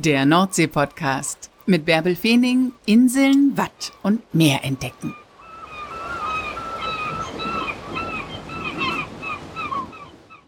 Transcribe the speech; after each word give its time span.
Der 0.00 0.26
Nordsee-Podcast 0.26 1.50
mit 1.66 1.84
Bärbel 1.84 2.14
Feening, 2.14 2.70
Inseln, 2.86 3.56
Watt 3.56 3.92
und 4.04 4.32
Meer 4.32 4.64
entdecken. 4.64 5.12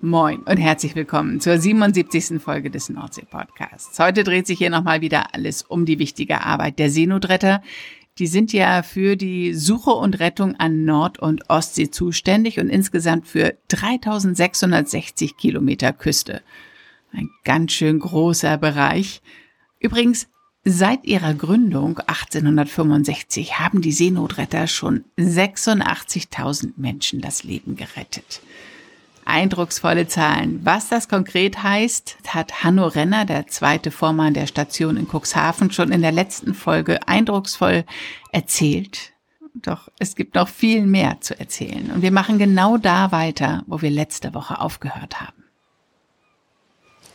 Moin 0.01 0.39
und 0.43 0.57
herzlich 0.57 0.95
willkommen 0.95 1.41
zur 1.41 1.59
77. 1.59 2.41
Folge 2.41 2.71
des 2.71 2.91
Nordsee-Podcasts. 2.91 3.99
Heute 3.99 4.23
dreht 4.23 4.47
sich 4.47 4.59
hier 4.59 4.71
nochmal 4.71 5.01
wieder 5.01 5.35
alles 5.35 5.63
um 5.63 5.85
die 5.85 5.99
wichtige 5.99 6.43
Arbeit 6.43 6.79
der 6.79 6.89
Seenotretter. 6.89 7.61
Die 8.21 8.29
sind 8.29 8.53
ja 8.53 8.85
für 8.85 9.17
die 9.17 9.53
Suche 9.55 9.91
und 9.91 10.21
Rettung 10.21 10.55
an 10.61 10.85
Nord- 10.85 11.19
und 11.19 11.51
Ostsee 11.51 11.91
zuständig 11.91 12.61
und 12.61 12.69
insgesamt 12.69 13.27
für 13.27 13.57
3660 13.67 15.37
Kilometer 15.37 15.93
Küste. 15.93 16.41
Ein 17.13 17.31
ganz 17.45 17.73
schön 17.73 17.99
großer 17.99 18.57
Bereich. 18.59 19.23
Übrigens, 19.79 20.29
seit 20.65 21.05
ihrer 21.05 21.35
Gründung 21.35 21.99
1865 21.99 23.59
haben 23.59 23.81
die 23.81 23.93
Seenotretter 23.93 24.67
schon 24.67 25.05
86.000 25.19 26.73
Menschen 26.77 27.21
das 27.21 27.43
Leben 27.43 27.77
gerettet. 27.77 28.41
Eindrucksvolle 29.25 30.09
Zahlen. 30.09 30.61
Was 30.65 30.89
das 30.89 31.09
konkret 31.09 31.63
heißt, 31.63 32.19
hat 32.29 32.65
Hanno 32.65 32.87
Renner, 32.87 33.25
der 33.25 33.47
zweite 33.47 33.91
Vormann 33.91 34.35
der 34.35 34.47
Station 34.47 34.97
in 34.97 35.07
Cuxhaven, 35.07 35.71
schon 35.71 35.93
in 35.93 36.03
der 36.03 36.13
letzten 36.13 36.55
Folge 36.55 37.07
eindrucksvoll 37.07 37.85
erzählt. 38.33 39.13
Doch 39.55 39.89
es 39.99 40.15
gibt 40.15 40.35
noch 40.35 40.49
viel 40.49 40.87
mehr 40.87 41.21
zu 41.21 41.39
erzählen. 41.39 41.91
Und 41.91 42.03
wir 42.03 42.13
machen 42.13 42.39
genau 42.39 42.77
da 42.77 43.13
weiter, 43.13 43.63
wo 43.67 43.83
wir 43.83 43.91
letzte 43.91 44.35
Woche 44.35 44.61
aufgehört 44.61 45.21
haben. 45.21 45.40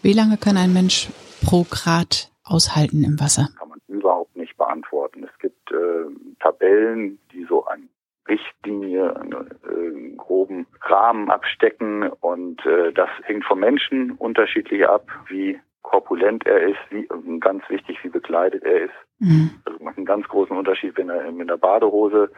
Wie 0.05 0.13
lange 0.13 0.37
kann 0.37 0.55
ein 0.55 0.71
Mensch 0.71 1.09
pro 1.43 1.65
Grad 1.67 2.29
aushalten 2.43 3.03
im 3.03 3.19
Wasser? 3.19 3.47
Kann 3.57 3.69
man 3.69 3.79
überhaupt 3.87 4.35
nicht 4.35 4.55
beantworten. 4.55 5.23
Es 5.23 5.39
gibt 5.39 5.71
äh, 5.71 6.05
Tabellen, 6.39 7.17
die 7.33 7.43
so 7.45 7.65
an 7.65 7.89
Richtlinie, 8.27 9.15
einen 9.19 9.33
äh, 9.33 10.15
groben 10.15 10.67
Rahmen 10.81 11.31
abstecken 11.31 12.07
und 12.21 12.63
äh, 12.67 12.93
das 12.93 13.09
hängt 13.23 13.45
vom 13.45 13.61
Menschen 13.61 14.11
unterschiedlich 14.11 14.87
ab, 14.87 15.07
wie 15.27 15.59
korpulent 15.81 16.45
er 16.45 16.61
ist, 16.69 16.79
wie 16.91 17.07
ganz 17.39 17.63
wichtig, 17.69 17.97
wie 18.03 18.09
bekleidet 18.09 18.63
er 18.63 18.85
ist. 18.85 18.93
Mhm. 19.17 19.49
Also 19.65 19.83
macht 19.83 19.97
einen 19.97 20.05
ganz 20.05 20.27
großen 20.27 20.55
Unterschied, 20.55 20.95
wenn 20.97 21.09
er 21.09 21.31
mit 21.31 21.49
der 21.49 21.57
Badehose 21.57 22.29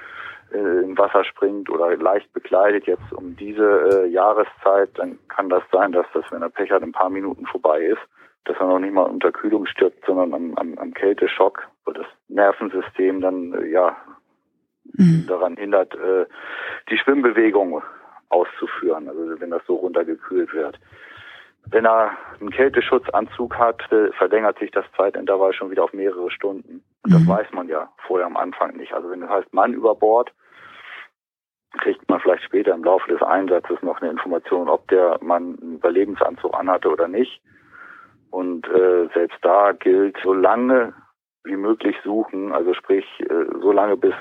äh, 0.51 0.83
im 0.83 0.97
Wasser 0.97 1.23
springt 1.23 1.69
oder 1.69 1.95
leicht 1.97 2.31
bekleidet 2.33 2.85
jetzt 2.85 3.11
um 3.11 3.35
diese 3.35 4.05
äh, 4.05 4.07
Jahreszeit, 4.07 4.89
dann 4.95 5.19
kann 5.27 5.49
das 5.49 5.63
sein, 5.71 5.91
dass 5.91 6.05
das, 6.13 6.25
wenn 6.31 6.41
er 6.41 6.49
Pech 6.49 6.71
hat, 6.71 6.83
ein 6.83 6.91
paar 6.91 7.09
Minuten 7.09 7.45
vorbei 7.45 7.81
ist, 7.81 8.01
dass 8.45 8.57
er 8.57 8.67
noch 8.67 8.79
nicht 8.79 8.93
mal 8.93 9.03
unter 9.03 9.31
Kühlung 9.31 9.65
stirbt, 9.65 10.05
sondern 10.05 10.33
am, 10.33 10.53
am, 10.55 10.77
am 10.77 10.93
Kälteschock, 10.93 11.67
wo 11.85 11.91
das 11.91 12.05
Nervensystem 12.29 13.21
dann 13.21 13.53
äh, 13.53 13.67
ja 13.67 13.97
mhm. 14.93 15.25
daran 15.27 15.57
hindert, 15.57 15.93
äh, 15.95 16.25
die 16.89 16.97
Schwimmbewegung 16.97 17.81
auszuführen, 18.29 19.07
also 19.07 19.39
wenn 19.39 19.51
das 19.51 19.65
so 19.65 19.75
runtergekühlt 19.75 20.53
wird. 20.53 20.79
Wenn 21.69 21.85
er 21.85 22.11
einen 22.39 22.49
Kälteschutzanzug 22.49 23.57
hat, 23.57 23.91
äh, 23.91 24.11
verlängert 24.13 24.59
sich 24.59 24.71
das 24.71 24.85
Zeitintervall 24.95 25.53
schon 25.53 25.69
wieder 25.71 25.83
auf 25.83 25.93
mehrere 25.93 26.31
Stunden. 26.31 26.83
Und 27.03 27.13
das 27.13 27.21
mhm. 27.21 27.27
weiß 27.27 27.47
man 27.53 27.67
ja 27.67 27.89
vorher 28.05 28.27
am 28.27 28.37
Anfang 28.37 28.75
nicht. 28.77 28.93
Also 28.93 29.09
wenn 29.09 29.21
das 29.21 29.29
heißt 29.29 29.53
Mann 29.53 29.73
über 29.73 29.95
Bord, 29.95 30.31
kriegt 31.79 32.07
man 32.09 32.19
vielleicht 32.19 32.43
später 32.43 32.73
im 32.73 32.83
Laufe 32.83 33.11
des 33.11 33.21
Einsatzes 33.21 33.81
noch 33.81 34.01
eine 34.01 34.11
Information, 34.11 34.69
ob 34.69 34.87
der 34.87 35.19
Mann 35.21 35.57
einen 35.61 35.75
Überlebensanzug 35.75 36.53
anhatte 36.53 36.89
oder 36.89 37.07
nicht. 37.07 37.41
Und 38.29 38.67
äh, 38.67 39.07
selbst 39.13 39.37
da 39.41 39.71
gilt, 39.73 40.17
so 40.23 40.33
lange 40.33 40.93
wie 41.43 41.55
möglich 41.55 41.95
suchen, 42.03 42.51
also 42.51 42.73
sprich, 42.73 43.05
äh, 43.21 43.45
so 43.61 43.71
lange 43.71 43.97
bis 43.97 44.13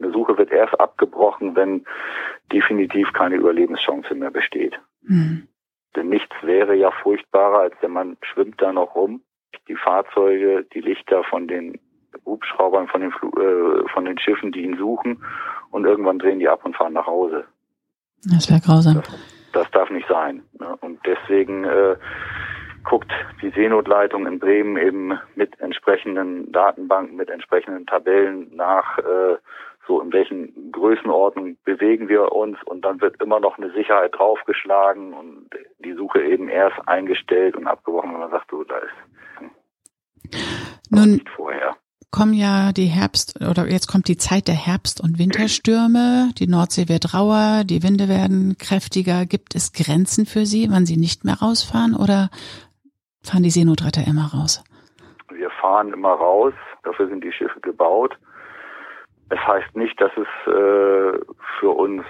eine 0.00 0.12
Suche 0.12 0.36
wird 0.38 0.50
erst 0.50 0.78
abgebrochen, 0.78 1.54
wenn 1.56 1.84
definitiv 2.52 3.12
keine 3.12 3.36
Überlebenschance 3.36 4.14
mehr 4.14 4.30
besteht. 4.30 4.78
Mhm. 5.02 5.48
Denn 5.96 6.08
nichts 6.08 6.34
wäre 6.42 6.74
ja 6.74 6.90
furchtbarer, 6.90 7.60
als 7.60 7.74
der 7.80 7.88
Mann 7.88 8.16
schwimmt 8.22 8.60
da 8.60 8.72
noch 8.72 8.94
rum. 8.94 9.22
Die 9.68 9.76
Fahrzeuge, 9.76 10.64
die 10.74 10.80
Lichter 10.80 11.24
von 11.24 11.46
den 11.46 11.78
Hubschraubern, 12.24 12.88
von 12.88 13.00
den, 13.00 13.12
Fl 13.12 13.26
äh, 13.26 13.88
von 13.92 14.04
den 14.04 14.18
Schiffen, 14.18 14.52
die 14.52 14.62
ihn 14.62 14.76
suchen 14.76 15.22
und 15.70 15.84
irgendwann 15.84 16.18
drehen 16.18 16.38
die 16.38 16.48
ab 16.48 16.64
und 16.64 16.76
fahren 16.76 16.92
nach 16.92 17.06
Hause. 17.06 17.44
Das 18.24 18.48
wäre 18.50 18.60
grausam. 18.60 18.96
Das, 18.96 19.18
das, 19.52 19.70
darf 19.70 19.90
nicht 19.90 20.08
sein. 20.08 20.42
Ne? 20.58 20.76
Und 20.80 21.00
deswegen 21.04 21.64
äh, 21.64 21.96
guckt 22.84 23.10
die 23.42 23.50
Seenotleitung 23.50 24.26
in 24.26 24.38
Bremen 24.38 24.76
eben 24.76 25.18
mit 25.34 25.58
entsprechenden 25.60 26.52
Datenbanken, 26.52 27.16
mit 27.16 27.30
entsprechenden 27.30 27.86
Tabellen 27.86 28.54
nach, 28.54 28.98
äh, 28.98 29.36
so 29.86 30.00
in 30.00 30.12
welchen 30.12 30.72
Größenordnungen 30.72 31.58
bewegen 31.64 32.08
wir 32.08 32.32
uns 32.32 32.56
und 32.64 32.82
dann 32.84 33.00
wird 33.00 33.20
immer 33.22 33.40
noch 33.40 33.58
eine 33.58 33.70
Sicherheit 33.72 34.14
draufgeschlagen 34.16 35.12
und 35.12 35.50
die 35.78 35.94
Suche 35.94 36.22
eben 36.22 36.48
erst 36.48 36.76
eingestellt 36.86 37.56
und 37.56 37.66
abgebrochen, 37.66 38.12
wenn 38.12 38.20
man 38.20 38.30
sagt, 38.30 38.50
so, 38.50 38.64
da 38.64 38.78
ist 38.78 38.92
Nun, 40.90 41.12
nicht 41.12 41.28
vorher. 41.28 41.76
Kommen 42.10 42.34
ja 42.34 42.72
die 42.72 42.86
Herbst 42.86 43.40
oder 43.40 43.68
jetzt 43.68 43.88
kommt 43.88 44.06
die 44.06 44.16
Zeit 44.16 44.46
der 44.46 44.54
Herbst- 44.54 45.02
und 45.02 45.18
Winterstürme. 45.18 46.30
Die 46.38 46.46
Nordsee 46.46 46.88
wird 46.88 47.12
rauer, 47.12 47.64
die 47.64 47.82
Winde 47.82 48.08
werden 48.08 48.56
kräftiger. 48.56 49.26
Gibt 49.26 49.56
es 49.56 49.72
Grenzen 49.72 50.24
für 50.24 50.46
Sie, 50.46 50.70
wann 50.70 50.86
Sie 50.86 50.96
nicht 50.96 51.24
mehr 51.24 51.40
rausfahren 51.42 51.96
oder 51.96 52.30
fahren 53.22 53.42
die 53.42 53.50
Seenotretter 53.50 54.06
immer 54.06 54.30
raus? 54.32 54.62
Wir 55.28 55.50
fahren 55.50 55.92
immer 55.92 56.12
raus. 56.12 56.54
Dafür 56.84 57.08
sind 57.08 57.24
die 57.24 57.32
Schiffe 57.32 57.58
gebaut. 57.60 58.16
Es 59.30 59.38
heißt 59.38 59.74
nicht, 59.76 60.00
dass 60.00 60.12
es 60.16 60.52
äh, 60.52 61.18
für 61.58 61.70
uns 61.70 62.04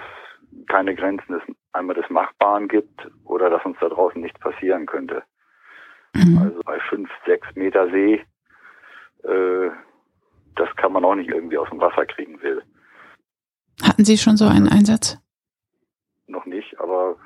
keine 0.67 0.95
Grenzen 0.95 1.33
des, 1.33 1.55
einmal 1.73 1.95
des 1.95 2.09
Machbaren 2.09 2.67
gibt 2.67 3.07
oder 3.25 3.49
dass 3.49 3.65
uns 3.65 3.77
da 3.79 3.89
draußen 3.89 4.21
nichts 4.21 4.39
passieren 4.39 4.85
könnte. 4.85 5.23
Mhm. 6.13 6.37
Also 6.37 6.61
bei 6.63 6.79
fünf, 6.89 7.09
sechs 7.25 7.47
Meter 7.55 7.89
See, 7.89 8.25
äh, 9.23 9.69
das 10.55 10.73
kann 10.77 10.93
man 10.93 11.03
auch 11.03 11.15
nicht 11.15 11.29
irgendwie 11.29 11.57
aus 11.57 11.69
dem 11.69 11.81
Wasser 11.81 12.05
kriegen 12.05 12.41
will. 12.41 12.63
Hatten 13.83 14.05
Sie 14.05 14.17
schon 14.17 14.37
so 14.37 14.45
einen 14.45 14.69
Einsatz? 14.69 15.17
Noch 16.27 16.45
nicht, 16.45 16.79
aber 16.79 17.17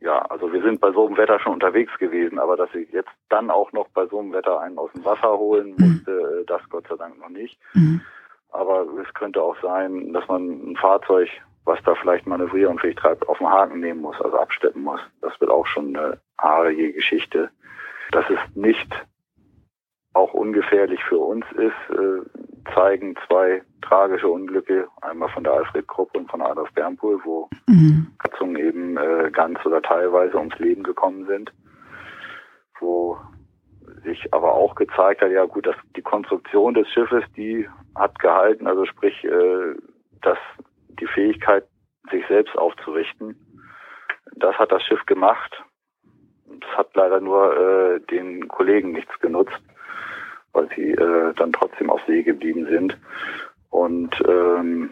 ja, 0.00 0.18
also 0.26 0.52
wir 0.52 0.62
sind 0.62 0.80
bei 0.80 0.92
so 0.92 1.06
einem 1.06 1.16
Wetter 1.16 1.40
schon 1.40 1.54
unterwegs 1.54 1.92
gewesen, 1.98 2.38
aber 2.38 2.56
dass 2.56 2.74
ich 2.74 2.90
jetzt 2.92 3.10
dann 3.30 3.50
auch 3.50 3.72
noch 3.72 3.88
bei 3.88 4.06
so 4.06 4.20
einem 4.20 4.32
Wetter 4.32 4.60
einen 4.60 4.76
aus 4.76 4.92
dem 4.92 5.04
Wasser 5.04 5.38
holen 5.38 5.74
mhm. 5.76 5.84
musste, 5.86 6.10
mhm. 6.10 6.46
das 6.46 6.60
Gott 6.68 6.86
sei 6.88 6.96
Dank 6.96 7.18
noch 7.18 7.30
nicht. 7.30 7.58
Mhm. 7.72 8.02
Aber 8.54 8.86
es 9.02 9.12
könnte 9.14 9.42
auch 9.42 9.56
sein, 9.60 10.12
dass 10.12 10.26
man 10.28 10.70
ein 10.70 10.76
Fahrzeug, 10.76 11.28
was 11.64 11.78
da 11.84 11.96
vielleicht 11.96 12.26
manövrierunfähig 12.26 12.94
treibt, 12.94 13.28
auf 13.28 13.38
den 13.38 13.48
Haken 13.48 13.80
nehmen 13.80 14.00
muss, 14.00 14.20
also 14.20 14.38
absteppen 14.38 14.82
muss. 14.82 15.00
Das 15.20 15.38
wird 15.40 15.50
auch 15.50 15.66
schon 15.66 15.96
eine 15.96 16.20
haarige 16.38 16.92
Geschichte. 16.92 17.50
Dass 18.12 18.24
es 18.30 18.38
nicht 18.54 18.88
auch 20.12 20.32
ungefährlich 20.32 21.02
für 21.02 21.18
uns 21.18 21.44
ist, 21.52 21.98
äh, 21.98 22.70
zeigen 22.74 23.16
zwei 23.26 23.62
tragische 23.82 24.28
Unglücke, 24.28 24.86
einmal 25.02 25.30
von 25.30 25.42
der 25.42 25.54
Alfred 25.54 25.88
Krupp 25.88 26.16
und 26.16 26.30
von 26.30 26.40
Adolf 26.40 26.72
Bernpool, 26.74 27.20
wo 27.24 27.48
mhm. 27.66 28.06
Katzungen 28.20 28.56
eben 28.56 28.96
äh, 28.96 29.30
ganz 29.32 29.58
oder 29.66 29.82
teilweise 29.82 30.38
ums 30.38 30.56
Leben 30.60 30.84
gekommen 30.84 31.26
sind, 31.26 31.52
wo 32.78 33.18
sich 34.04 34.32
aber 34.32 34.54
auch 34.54 34.74
gezeigt 34.74 35.22
hat, 35.22 35.30
ja 35.30 35.44
gut, 35.44 35.66
dass 35.66 35.76
die 35.96 36.02
Konstruktion 36.02 36.74
des 36.74 36.88
Schiffes, 36.90 37.24
die 37.36 37.68
hat 37.94 38.18
gehalten, 38.18 38.66
also 38.66 38.84
sprich, 38.86 39.24
äh, 39.24 39.74
dass 40.22 40.38
die 40.88 41.06
Fähigkeit, 41.06 41.66
sich 42.10 42.26
selbst 42.28 42.56
aufzurichten, 42.56 43.34
das 44.36 44.54
hat 44.56 44.72
das 44.72 44.82
Schiff 44.82 45.04
gemacht. 45.06 45.62
Es 46.46 46.76
hat 46.76 46.94
leider 46.94 47.20
nur 47.20 47.56
äh, 47.56 48.00
den 48.00 48.46
Kollegen 48.48 48.92
nichts 48.92 49.18
genutzt, 49.20 49.58
weil 50.52 50.68
sie 50.76 50.90
äh, 50.90 51.32
dann 51.34 51.52
trotzdem 51.52 51.90
auf 51.90 52.00
See 52.06 52.22
geblieben 52.22 52.66
sind. 52.66 52.98
Und 53.70 54.14
ähm, 54.28 54.90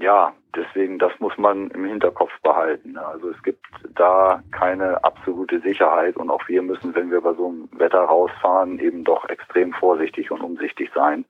ja, 0.00 0.32
deswegen, 0.56 0.98
das 0.98 1.12
muss 1.18 1.36
man 1.36 1.70
im 1.70 1.84
Hinterkopf 1.84 2.32
behalten. 2.42 2.96
Also 2.96 3.30
es 3.30 3.42
gibt 3.42 3.64
da 3.94 4.42
keine 4.50 5.04
absolute 5.04 5.60
Sicherheit 5.60 6.16
und 6.16 6.30
auch 6.30 6.48
wir 6.48 6.62
müssen, 6.62 6.94
wenn 6.94 7.10
wir 7.10 7.20
bei 7.20 7.34
so 7.34 7.48
einem 7.48 7.68
Wetter 7.72 8.00
rausfahren, 8.00 8.78
eben 8.78 9.04
doch 9.04 9.28
extrem 9.28 9.72
vorsichtig 9.74 10.30
und 10.30 10.40
umsichtig 10.40 10.90
sein. 10.94 11.24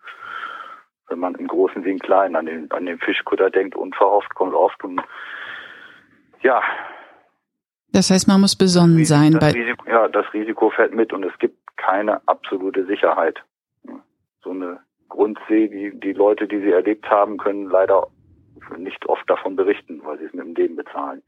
Wenn 1.09 1.19
man 1.19 1.35
im 1.35 1.49
Großen 1.49 1.85
wie 1.85 1.91
im 1.91 1.99
Kleinen 1.99 2.37
an 2.37 2.47
den, 2.47 2.71
an 2.71 2.87
den 2.87 2.99
Fischkutter 2.99 3.51
denkt, 3.51 3.75
unverhofft 3.75 4.35
kommt 4.37 4.55
oft 4.55 4.83
und 4.85 5.01
ja. 6.43 6.63
Das 7.93 8.11
heißt, 8.11 8.29
man 8.29 8.41
muss 8.41 8.57
besonnen 8.57 9.05
sein. 9.05 9.33
Das 9.33 9.53
Risiko, 9.53 9.89
ja, 9.89 10.07
das 10.07 10.33
Risiko 10.33 10.71
fällt 10.71 10.95
mit 10.95 11.13
und 11.13 11.25
es 11.25 11.37
gibt 11.41 11.59
keine 11.77 12.27
absolute 12.29 12.87
Sicherheit. 12.87 13.43
So 14.45 14.51
eine 14.51 14.79
Grundsee, 15.09 15.67
die, 15.67 15.99
die 15.99 16.13
Leute, 16.13 16.47
die 16.47 16.61
sie 16.61 16.71
erlebt 16.71 17.11
haben, 17.11 17.37
können 17.37 17.69
leider 17.69 18.07
nicht 18.77 19.07
oft 19.07 19.29
davon 19.29 19.57
berichten, 19.57 20.01
weil 20.05 20.19
sie 20.19 20.25
es 20.25 20.33
mit 20.33 20.45
dem 20.45 20.55
Leben 20.55 20.77
bezahlen. 20.77 21.23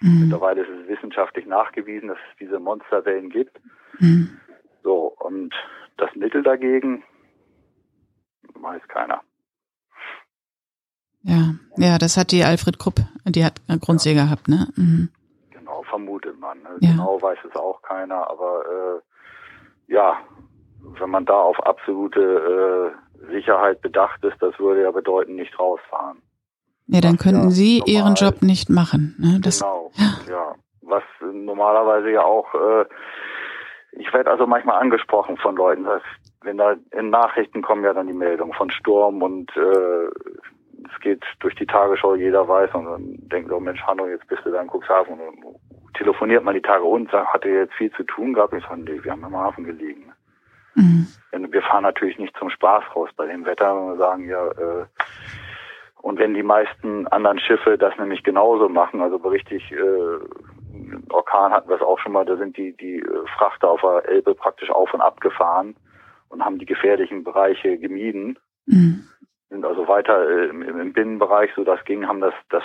Mhm. 0.00 0.20
Mittlerweile 0.22 0.62
ist 0.62 0.68
es 0.68 0.88
wissenschaftlich 0.88 1.46
nachgewiesen, 1.46 2.08
dass 2.08 2.18
es 2.30 2.38
diese 2.38 2.58
Monsterwellen 2.58 3.30
gibt. 3.30 3.58
Mhm. 3.98 4.38
So, 4.82 5.14
und 5.18 5.54
das 5.96 6.14
Mittel 6.14 6.42
dagegen 6.42 7.02
weiß 8.54 8.82
keiner. 8.88 9.22
Ja, 11.22 11.54
ja, 11.76 11.98
das 11.98 12.16
hat 12.16 12.30
die 12.30 12.44
Alfred 12.44 12.78
Krupp, 12.78 13.00
die 13.24 13.44
hat 13.44 13.60
Grundsee 13.80 14.14
ja. 14.14 14.24
gehabt, 14.24 14.48
ne? 14.48 14.68
Mhm. 14.76 15.10
Genau, 15.50 15.82
vermutet 15.82 16.38
man. 16.38 16.62
Ne? 16.62 16.70
Ja. 16.80 16.92
Genau 16.92 17.20
weiß 17.20 17.38
es 17.48 17.56
auch 17.56 17.82
keiner, 17.82 18.30
aber 18.30 19.02
äh, 19.88 19.92
ja, 19.92 20.18
wenn 20.98 21.10
man 21.10 21.26
da 21.26 21.34
auf 21.34 21.58
absolute 21.66 22.94
äh, 23.20 23.32
Sicherheit 23.32 23.80
bedacht 23.82 24.22
ist, 24.24 24.40
das 24.40 24.58
würde 24.58 24.82
ja 24.82 24.90
bedeuten, 24.90 25.34
nicht 25.34 25.58
rausfahren. 25.58 26.22
Ja, 26.88 27.00
dann 27.00 27.18
könnten 27.18 27.44
ja 27.44 27.50
Sie 27.50 27.82
Ihren 27.86 28.14
Job 28.14 28.42
nicht 28.42 28.70
machen. 28.70 29.14
Ne? 29.18 29.40
Das, 29.42 29.60
genau, 29.60 29.90
ja. 29.94 30.32
ja. 30.32 30.54
Was 30.82 31.02
normalerweise 31.20 32.10
ja 32.10 32.22
auch, 32.22 32.52
äh, 32.54 32.86
ich 33.92 34.12
werde 34.12 34.30
also 34.30 34.46
manchmal 34.46 34.80
angesprochen 34.80 35.36
von 35.36 35.56
Leuten, 35.56 35.84
dass 35.84 36.02
wenn 36.42 36.56
da 36.56 36.76
in 36.92 37.10
Nachrichten 37.10 37.62
kommen 37.62 37.84
ja 37.84 37.92
dann 37.92 38.06
die 38.06 38.12
Meldungen 38.14 38.54
von 38.54 38.70
Sturm 38.70 39.22
und 39.22 39.54
äh, 39.56 40.06
es 40.90 41.00
geht 41.00 41.22
durch 41.40 41.54
die 41.56 41.66
Tagesschau, 41.66 42.14
jeder 42.14 42.48
weiß 42.48 42.72
und 42.74 42.86
dann 42.86 43.28
denkt, 43.28 43.52
oh 43.52 43.60
Mensch, 43.60 43.82
Hanno, 43.82 44.06
jetzt 44.06 44.26
bist 44.28 44.42
du 44.44 44.50
da 44.50 44.62
in 44.62 44.68
Cuxhaven 44.68 45.18
und 45.20 45.94
telefoniert 45.94 46.44
man 46.44 46.54
die 46.54 46.62
Tage 46.62 46.84
und 46.84 47.10
sagt, 47.10 47.34
hatte 47.34 47.48
jetzt 47.48 47.74
viel 47.74 47.90
zu 47.92 48.04
tun 48.04 48.32
gehabt. 48.32 48.54
Ich 48.54 48.64
sage, 48.64 48.80
nee, 48.80 49.02
wir 49.02 49.12
haben 49.12 49.24
im 49.24 49.36
Hafen 49.36 49.64
gelegen. 49.64 50.12
Mhm. 50.74 51.06
Wir 51.32 51.62
fahren 51.62 51.82
natürlich 51.82 52.18
nicht 52.18 52.36
zum 52.38 52.50
Spaß 52.50 52.84
raus 52.94 53.10
bei 53.16 53.26
dem 53.26 53.44
Wetter, 53.44 53.74
wenn 53.74 53.88
wir 53.88 53.96
sagen, 53.96 54.28
ja, 54.28 54.46
äh, 54.46 54.86
und 56.00 56.18
wenn 56.18 56.34
die 56.34 56.42
meisten 56.42 57.06
anderen 57.08 57.38
Schiffe 57.38 57.76
das 57.76 57.96
nämlich 57.98 58.22
genauso 58.22 58.68
machen, 58.68 59.00
also 59.00 59.16
richtig 59.16 59.70
äh, 59.72 60.18
Orkan 61.10 61.52
hatten 61.52 61.68
wir 61.68 61.76
es 61.76 61.82
auch 61.82 61.98
schon 61.98 62.12
mal, 62.12 62.24
da 62.24 62.36
sind 62.36 62.56
die, 62.56 62.76
die 62.76 63.00
äh, 63.00 63.26
Frachter 63.36 63.70
auf 63.70 63.80
der 63.80 64.08
Elbe 64.08 64.34
praktisch 64.34 64.70
auf 64.70 64.92
und 64.94 65.00
ab 65.00 65.20
gefahren 65.20 65.76
und 66.28 66.44
haben 66.44 66.58
die 66.58 66.66
gefährlichen 66.66 67.24
Bereiche 67.24 67.78
gemieden. 67.78 68.38
Mhm. 68.66 69.08
Sind 69.50 69.64
also 69.64 69.88
weiter 69.88 70.28
äh, 70.28 70.48
im, 70.48 70.62
im 70.62 70.92
Binnenbereich, 70.92 71.50
so 71.56 71.64
das 71.64 71.84
ging, 71.84 72.06
haben 72.06 72.20
das, 72.20 72.34
das 72.50 72.62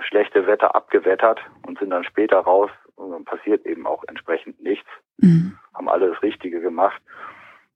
schlechte 0.00 0.46
Wetter 0.46 0.74
abgewettert 0.74 1.40
und 1.66 1.78
sind 1.78 1.90
dann 1.90 2.04
später 2.04 2.38
raus 2.38 2.70
und 2.96 3.10
dann 3.10 3.24
passiert 3.24 3.66
eben 3.66 3.86
auch 3.86 4.04
entsprechend 4.06 4.60
nichts. 4.62 4.88
Mhm. 5.18 5.58
Haben 5.74 5.88
alle 5.88 6.10
das 6.10 6.22
Richtige 6.22 6.60
gemacht. 6.60 7.00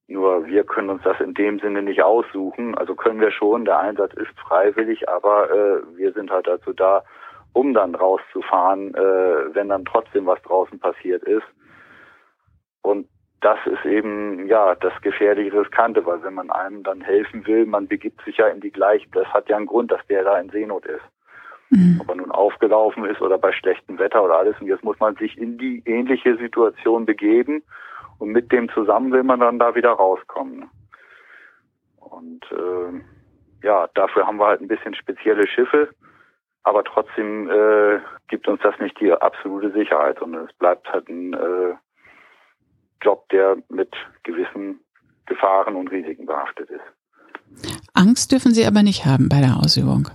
Nur 0.09 0.47
wir 0.47 0.65
können 0.65 0.91
uns 0.91 1.03
das 1.03 1.21
in 1.21 1.35
dem 1.35 1.59
Sinne 1.59 1.83
nicht 1.83 2.03
aussuchen. 2.03 2.77
Also 2.77 2.95
können 2.95 3.21
wir 3.21 3.33
schon, 3.33 3.65
der 3.65 3.79
Einsatz 3.79 4.15
ist 4.15 4.39
freiwillig, 4.39 5.09
aber 5.09 5.51
äh, 5.51 5.97
wir 5.97 6.13
sind 6.13 6.31
halt 6.31 6.47
dazu 6.47 6.73
da, 6.73 7.03
um 7.53 7.75
dann 7.75 7.95
rauszufahren, 7.95 8.95
äh, 8.95 9.55
wenn 9.55 9.69
dann 9.69 9.85
trotzdem 9.85 10.27
was 10.27 10.41
draußen 10.43 10.79
passiert 10.79 11.25
ist. 11.25 11.47
Und 12.83 13.09
das 13.41 13.59
ist 13.67 13.85
eben 13.85 14.47
ja 14.47 14.77
das 14.77 14.93
gefährliche 15.03 15.61
Riskante, 15.61 16.07
weil 16.07 16.23
wenn 16.23 16.35
man 16.35 16.51
einem 16.51 16.85
dann 16.85 17.01
helfen 17.01 17.47
will, 17.47 17.67
man 17.67 17.89
begibt 17.89 18.23
sich 18.25 18.37
ja 18.37 18.47
in 18.47 18.61
die 18.61 18.71
gleiche, 18.71 19.09
das 19.13 19.27
hat 19.29 19.49
ja 19.49 19.57
einen 19.57 19.67
Grund, 19.67 19.91
dass 19.91 20.07
der 20.07 20.23
da 20.23 20.39
in 20.39 20.51
Seenot 20.51 20.87
ist. 20.87 21.05
Mhm. 21.71 21.99
Ob 22.01 22.09
er 22.09 22.15
nun 22.15 22.31
aufgelaufen 22.31 23.05
ist 23.07 23.21
oder 23.21 23.39
bei 23.39 23.53
schlechtem 23.53 23.99
Wetter 23.99 24.23
oder 24.23 24.39
alles. 24.39 24.55
Und 24.61 24.69
jetzt 24.69 24.85
muss 24.85 25.01
man 25.01 25.17
sich 25.17 25.37
in 25.37 25.59
die 25.59 25.83
ähnliche 25.85 26.37
Situation 26.37 27.07
begeben 27.07 27.65
und 28.19 28.31
mit 28.31 28.53
dem 28.53 28.69
zusammen 28.71 29.13
will 29.13 29.23
man 29.23 29.41
dann 29.41 29.59
da 29.59 29.75
wieder 29.75 29.91
rauskommen. 29.91 30.71
Und 31.99 32.45
äh, 32.51 33.67
ja, 33.67 33.89
dafür 33.95 34.27
haben 34.27 34.39
wir 34.39 34.47
halt 34.47 34.61
ein 34.61 34.69
bisschen 34.69 34.95
spezielle 34.95 35.47
Schiffe, 35.49 35.91
aber 36.63 36.85
trotzdem 36.85 37.51
äh, 37.51 38.01
gibt 38.29 38.49
uns 38.49 38.61
das 38.63 38.79
nicht 38.81 38.99
die 39.01 39.13
absolute 39.13 39.73
Sicherheit, 39.73 40.19
sondern 40.19 40.47
es 40.47 40.53
bleibt 40.55 40.89
halt 40.89 41.09
ein 41.09 41.35
äh, 41.35 41.75
Job, 43.03 43.29
der 43.31 43.57
mit 43.69 43.95
gewissen 44.23 44.81
Gefahren 45.27 45.75
und 45.77 45.91
Risiken 45.91 46.27
behaftet 46.27 46.71
ist. 46.71 47.75
Angst 47.95 48.33
dürfen 48.33 48.53
Sie 48.53 48.67
aber 48.67 48.83
nicht 48.83 49.05
haben 49.05 49.29
bei 49.29 49.41
der 49.41 49.57
Ausübung. 49.57 50.09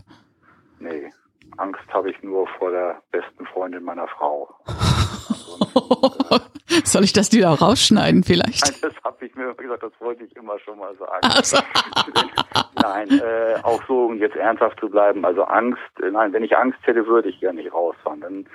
Nee, 0.80 1.12
Angst 1.58 1.82
habe 1.94 2.10
ich 2.10 2.22
nur 2.24 2.48
vor 2.60 2.72
der 2.72 3.02
besten 3.12 3.46
Freundin 3.46 3.84
meiner 3.84 4.08
Frau. 4.08 4.50
Soll 6.86 7.04
ich 7.04 7.14
das 7.14 7.32
wieder 7.32 7.50
rausschneiden 7.50 8.24
vielleicht? 8.24 8.64
Nein, 8.64 8.80
das 8.82 8.94
habe 9.04 9.26
ich 9.26 9.36
mir 9.36 9.54
gesagt, 9.54 9.84
das 9.84 9.92
wollte 10.00 10.24
ich 10.24 10.36
immer 10.36 10.58
schon 10.60 10.80
mal 10.80 10.96
sagen. 10.96 11.28
Also. 11.36 11.58
nein, 12.82 13.10
äh, 13.10 13.56
auch 13.64 13.82
so, 13.88 14.06
um 14.06 14.18
jetzt 14.18 14.36
ernsthaft 14.36 14.80
zu 14.80 14.90
bleiben, 14.90 15.26
also 15.26 15.44
Angst, 15.44 15.82
äh, 16.02 16.10
nein, 16.10 16.34
wenn 16.34 16.44
ich 16.44 16.56
Angst 16.58 16.80
hätte, 16.84 17.06
würde 17.06 17.30
ich 17.30 17.40
ja 17.42 17.52
nicht 17.52 17.74
rausfahren. 17.74 18.22
Dann 18.22 18.46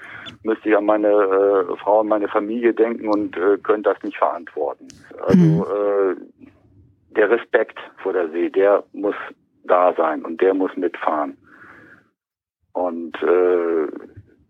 müsste 0.42 0.68
ich 0.68 0.76
an 0.76 0.86
meine 0.86 1.08
äh, 1.08 1.76
Frau 1.76 2.00
und 2.00 2.08
meine 2.08 2.28
Familie 2.28 2.72
denken 2.72 3.08
und 3.08 3.36
äh, 3.36 3.58
könnte 3.58 3.90
das 3.90 4.02
nicht 4.02 4.16
verantworten. 4.16 4.88
Also 5.26 5.38
mhm. 5.38 5.62
äh, 5.62 6.14
der 7.16 7.30
Respekt 7.30 7.78
vor 8.02 8.12
der 8.12 8.30
See, 8.30 8.50
der 8.50 8.84
muss 8.92 9.14
da 9.64 9.92
sein 9.94 10.24
und 10.24 10.40
der 10.40 10.54
muss 10.54 10.74
mitfahren. 10.76 11.36
Und 12.86 13.20
äh, 13.20 13.88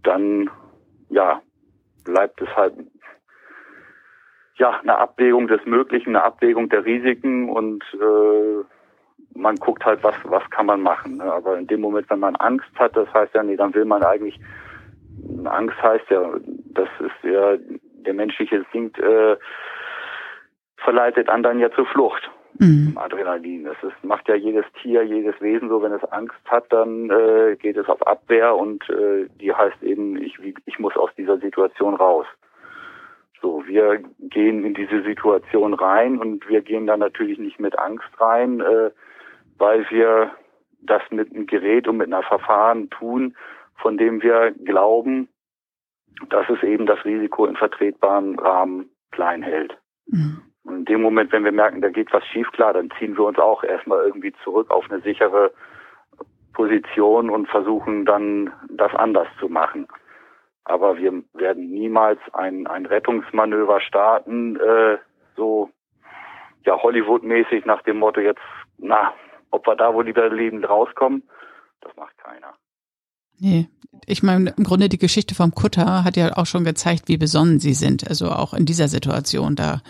dann, 0.02 0.50
ja, 1.08 1.40
bleibt 2.04 2.42
es 2.42 2.48
halt 2.54 2.74
ja 4.58 4.78
eine 4.80 4.98
Abwägung 4.98 5.48
des 5.48 5.64
Möglichen, 5.64 6.10
eine 6.10 6.24
Abwägung 6.24 6.68
der 6.68 6.84
Risiken 6.84 7.48
und 7.48 7.82
äh, 7.94 8.64
man 9.38 9.56
guckt 9.56 9.86
halt, 9.86 10.02
was 10.02 10.16
was 10.24 10.48
kann 10.50 10.66
man 10.66 10.82
machen. 10.82 11.16
Ne? 11.16 11.24
Aber 11.24 11.58
in 11.58 11.66
dem 11.66 11.80
Moment, 11.80 12.10
wenn 12.10 12.20
man 12.20 12.36
Angst 12.36 12.68
hat, 12.76 12.94
das 12.94 13.12
heißt 13.14 13.34
ja, 13.34 13.42
nee, 13.42 13.56
dann 13.56 13.74
will 13.74 13.86
man 13.86 14.02
eigentlich 14.02 14.38
Angst 15.46 15.82
heißt 15.82 16.10
ja, 16.10 16.30
das 16.74 16.88
ist 17.00 17.24
ja 17.24 17.56
der 18.06 18.14
menschliche 18.14 18.56
Instinkt 18.56 18.98
äh, 18.98 19.36
verleitet 20.76 21.30
anderen 21.30 21.58
ja 21.58 21.70
zur 21.70 21.86
Flucht. 21.86 22.30
Mhm. 22.58 22.96
Adrenalin. 22.96 23.64
Das 23.64 23.76
ist, 23.82 24.04
macht 24.04 24.28
ja 24.28 24.34
jedes 24.34 24.64
Tier, 24.80 25.02
jedes 25.02 25.40
Wesen 25.40 25.68
so, 25.68 25.82
wenn 25.82 25.92
es 25.92 26.04
Angst 26.04 26.38
hat, 26.46 26.72
dann 26.72 27.10
äh, 27.10 27.56
geht 27.56 27.76
es 27.76 27.88
auf 27.88 28.06
Abwehr 28.06 28.56
und 28.56 28.88
äh, 28.88 29.26
die 29.40 29.52
heißt 29.52 29.82
eben, 29.82 30.20
ich, 30.22 30.38
ich 30.64 30.78
muss 30.78 30.96
aus 30.96 31.10
dieser 31.16 31.38
Situation 31.38 31.94
raus. 31.94 32.26
So, 33.42 33.62
wir 33.66 34.02
gehen 34.20 34.64
in 34.64 34.74
diese 34.74 35.02
Situation 35.02 35.74
rein 35.74 36.18
und 36.18 36.48
wir 36.48 36.62
gehen 36.62 36.86
dann 36.86 37.00
natürlich 37.00 37.38
nicht 37.38 37.60
mit 37.60 37.78
Angst 37.78 38.08
rein, 38.18 38.60
äh, 38.60 38.90
weil 39.58 39.86
wir 39.90 40.32
das 40.80 41.02
mit 41.10 41.32
einem 41.32 41.46
Gerät 41.46 41.88
und 41.88 41.98
mit 41.98 42.06
einer 42.06 42.22
Verfahren 42.22 42.90
tun, 42.90 43.36
von 43.76 43.98
dem 43.98 44.22
wir 44.22 44.52
glauben, 44.64 45.28
dass 46.30 46.48
es 46.48 46.62
eben 46.62 46.86
das 46.86 47.04
Risiko 47.04 47.46
in 47.46 47.56
vertretbaren 47.56 48.38
Rahmen 48.38 48.90
klein 49.10 49.42
hält. 49.42 49.76
Mhm. 50.06 50.42
In 50.76 50.84
dem 50.84 51.02
Moment, 51.02 51.32
wenn 51.32 51.44
wir 51.44 51.52
merken, 51.52 51.80
da 51.80 51.88
geht 51.88 52.12
was 52.12 52.24
schief, 52.26 52.50
klar, 52.52 52.74
dann 52.74 52.90
ziehen 52.98 53.16
wir 53.16 53.24
uns 53.24 53.38
auch 53.38 53.64
erstmal 53.64 54.04
irgendwie 54.04 54.32
zurück 54.44 54.70
auf 54.70 54.90
eine 54.90 55.00
sichere 55.00 55.52
Position 56.52 57.30
und 57.30 57.48
versuchen 57.48 58.04
dann 58.04 58.52
das 58.68 58.94
anders 58.94 59.28
zu 59.40 59.48
machen. 59.48 59.88
Aber 60.64 60.98
wir 60.98 61.22
werden 61.34 61.70
niemals 61.70 62.18
ein, 62.32 62.66
ein 62.66 62.86
Rettungsmanöver 62.86 63.80
starten, 63.80 64.56
äh, 64.56 64.98
so 65.36 65.70
ja 66.64 66.82
Hollywood-mäßig 66.82 67.64
nach 67.64 67.82
dem 67.82 67.98
Motto 67.98 68.20
jetzt, 68.20 68.42
na, 68.78 69.14
ob 69.50 69.66
wir 69.66 69.76
da 69.76 69.94
wohl 69.94 70.06
wieder 70.06 70.28
lebend 70.28 70.68
rauskommen, 70.68 71.22
das 71.80 71.94
macht 71.96 72.18
keiner. 72.18 72.54
Nee, 73.38 73.68
ich 74.06 74.22
meine, 74.22 74.50
im 74.56 74.64
Grunde 74.64 74.88
die 74.88 74.98
Geschichte 74.98 75.34
vom 75.34 75.52
Kutter 75.52 76.04
hat 76.04 76.16
ja 76.16 76.36
auch 76.36 76.46
schon 76.46 76.64
gezeigt, 76.64 77.08
wie 77.08 77.16
besonnen 77.16 77.58
sie 77.60 77.74
sind. 77.74 78.06
Also 78.08 78.30
auch 78.30 78.54
in 78.54 78.64
dieser 78.64 78.88
Situation 78.88 79.56
da 79.56 79.82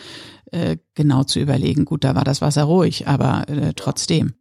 äh, 0.52 0.78
genau 0.94 1.24
zu 1.24 1.38
überlegen. 1.38 1.84
Gut, 1.84 2.04
da 2.04 2.14
war 2.14 2.24
das 2.24 2.40
Wasser 2.40 2.64
ruhig, 2.64 3.06
aber 3.06 3.48
äh, 3.48 3.74
trotzdem. 3.74 4.34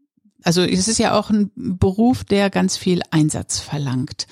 Also 0.43 0.61
es 0.61 0.87
ist 0.87 0.99
ja 0.99 1.17
auch 1.17 1.29
ein 1.29 1.51
Beruf, 1.55 2.23
der 2.23 2.49
ganz 2.49 2.77
viel 2.77 3.01
Einsatz 3.11 3.59
verlangt. 3.59 4.27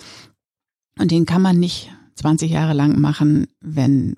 Und 0.98 1.12
den 1.12 1.26
kann 1.26 1.42
man 1.42 1.60
nicht 1.60 1.92
20 2.16 2.52
Jahre 2.52 2.74
lang 2.74 3.00
machen, 3.00 3.48
wenn 3.60 4.16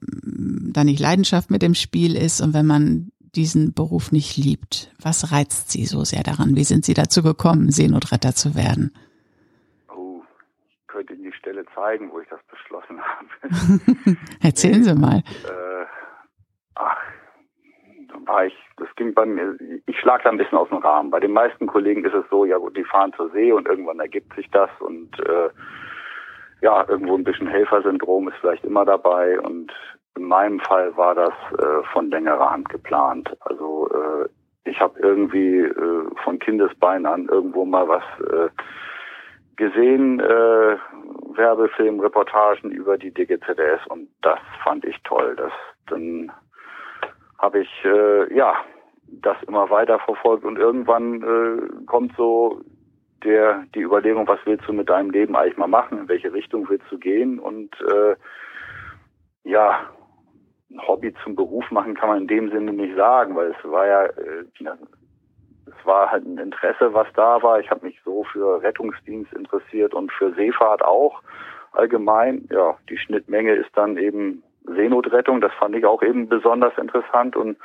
da 0.73 0.83
nicht 0.83 0.99
Leidenschaft 0.99 1.49
mit 1.49 1.61
dem 1.61 1.73
Spiel 1.73 2.15
ist 2.15 2.41
und 2.41 2.53
wenn 2.53 2.65
man 2.65 3.11
diesen 3.35 3.73
Beruf 3.73 4.11
nicht 4.11 4.37
liebt. 4.37 4.91
Was 5.01 5.31
reizt 5.31 5.71
Sie 5.71 5.85
so 5.85 6.03
sehr 6.03 6.23
daran? 6.23 6.55
Wie 6.55 6.63
sind 6.63 6.85
Sie 6.85 6.93
dazu 6.93 7.23
gekommen, 7.23 7.71
Seenotretter 7.71 8.35
zu 8.35 8.55
werden? 8.55 8.91
Könnte 10.95 11.13
Ihnen 11.13 11.23
die 11.23 11.33
Stelle 11.33 11.65
zeigen, 11.75 12.11
wo 12.11 12.19
ich 12.21 12.27
das 12.29 12.41
beschlossen 12.43 13.01
habe. 13.01 14.17
Erzählen 14.41 14.83
Sie 14.83 14.95
mal. 14.95 15.17
Äh, 15.17 15.85
ach, 16.75 16.97
war 18.25 18.45
ich, 18.45 18.55
das 18.77 18.87
ging 18.95 19.13
bei 19.13 19.25
mir, 19.25 19.57
ich 19.85 19.99
schlag 19.99 20.23
da 20.23 20.29
ein 20.29 20.37
bisschen 20.37 20.57
aus 20.57 20.69
dem 20.69 20.77
Rahmen. 20.77 21.11
Bei 21.11 21.19
den 21.19 21.33
meisten 21.33 21.67
Kollegen 21.67 22.05
ist 22.05 22.13
es 22.13 22.25
so, 22.29 22.45
ja 22.45 22.57
gut, 22.57 22.77
die 22.77 22.85
fahren 22.85 23.13
zur 23.15 23.29
See 23.31 23.51
und 23.51 23.67
irgendwann 23.67 23.99
ergibt 23.99 24.33
sich 24.35 24.49
das 24.51 24.69
und 24.79 25.19
äh, 25.19 25.49
ja, 26.61 26.85
irgendwo 26.87 27.15
ein 27.15 27.25
bisschen 27.25 27.47
Helfersyndrom 27.47 28.29
ist 28.29 28.37
vielleicht 28.39 28.63
immer 28.63 28.85
dabei 28.85 29.39
und 29.41 29.71
in 30.15 30.23
meinem 30.23 30.59
Fall 30.61 30.95
war 30.95 31.13
das 31.13 31.33
äh, 31.59 31.83
von 31.91 32.09
längerer 32.09 32.49
Hand 32.49 32.69
geplant. 32.69 33.35
Also 33.41 33.89
äh, 33.89 34.29
ich 34.69 34.79
habe 34.79 34.97
irgendwie 34.99 35.59
äh, 35.59 36.09
von 36.23 36.39
Kindesbein 36.39 37.05
an 37.05 37.27
irgendwo 37.27 37.65
mal 37.65 37.87
was 37.87 38.03
äh, 38.21 38.49
gesehen, 39.55 40.19
äh, 40.19 40.77
Werbefilm, 41.35 41.99
Reportagen 41.99 42.71
über 42.71 42.97
die 42.97 43.13
DGZS 43.13 43.85
und 43.89 44.09
das 44.21 44.39
fand 44.63 44.85
ich 44.85 44.97
toll. 45.03 45.35
Das 45.35 45.51
dann 45.87 46.31
habe 47.37 47.59
ich 47.59 47.85
äh, 47.85 48.33
ja 48.35 48.55
das 49.07 49.37
immer 49.47 49.69
weiter 49.69 49.99
verfolgt 49.99 50.43
und 50.43 50.57
irgendwann 50.57 51.21
äh, 51.21 51.85
kommt 51.85 52.15
so 52.17 52.61
der 53.23 53.65
die 53.73 53.81
Überlegung, 53.81 54.27
was 54.27 54.39
willst 54.45 54.67
du 54.67 54.73
mit 54.73 54.89
deinem 54.89 55.09
Leben 55.09 55.35
eigentlich 55.35 55.57
mal 55.57 55.67
machen, 55.67 55.99
in 55.99 56.07
welche 56.07 56.33
Richtung 56.33 56.67
willst 56.69 56.91
du 56.91 56.97
gehen 56.97 57.39
und 57.39 57.75
äh, 57.81 58.15
ja, 59.43 59.89
ein 60.71 60.87
Hobby 60.87 61.13
zum 61.23 61.35
Beruf 61.35 61.69
machen 61.71 61.95
kann 61.95 62.09
man 62.09 62.21
in 62.21 62.27
dem 62.27 62.49
Sinne 62.51 62.73
nicht 62.73 62.95
sagen, 62.95 63.35
weil 63.35 63.51
es 63.51 63.69
war 63.69 63.87
ja, 63.87 64.05
äh, 64.05 64.45
es 65.77 65.85
war 65.85 66.11
halt 66.11 66.25
ein 66.25 66.37
Interesse, 66.37 66.93
was 66.93 67.07
da 67.15 67.41
war. 67.41 67.59
Ich 67.59 67.69
habe 67.69 67.85
mich 67.85 67.99
so 68.03 68.23
für 68.23 68.61
Rettungsdienst 68.61 69.33
interessiert 69.33 69.93
und 69.93 70.11
für 70.11 70.33
Seefahrt 70.33 70.83
auch 70.83 71.21
allgemein. 71.71 72.47
Ja, 72.51 72.77
die 72.89 72.97
Schnittmenge 72.97 73.53
ist 73.53 73.69
dann 73.75 73.97
eben 73.97 74.43
Seenotrettung. 74.65 75.41
Das 75.41 75.53
fand 75.53 75.75
ich 75.75 75.85
auch 75.85 76.01
eben 76.01 76.29
besonders 76.29 76.77
interessant 76.77 77.35
und 77.35 77.57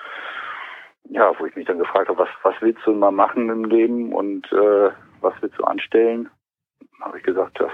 ja, 1.05 1.33
wo 1.39 1.47
ich 1.47 1.57
mich 1.57 1.67
dann 1.67 1.79
gefragt 1.79 2.09
habe, 2.09 2.19
was, 2.19 2.29
was 2.43 2.55
willst 2.61 2.87
du 2.87 2.93
mal 2.93 3.11
machen 3.11 3.49
im 3.49 3.65
Leben 3.65 4.13
und 4.13 4.51
äh, 4.53 4.91
was 5.21 5.35
willst 5.41 5.59
du 5.59 5.65
anstellen? 5.65 6.31
habe 7.01 7.19
ich 7.19 7.25
gesagt, 7.25 7.61
das, 7.61 7.73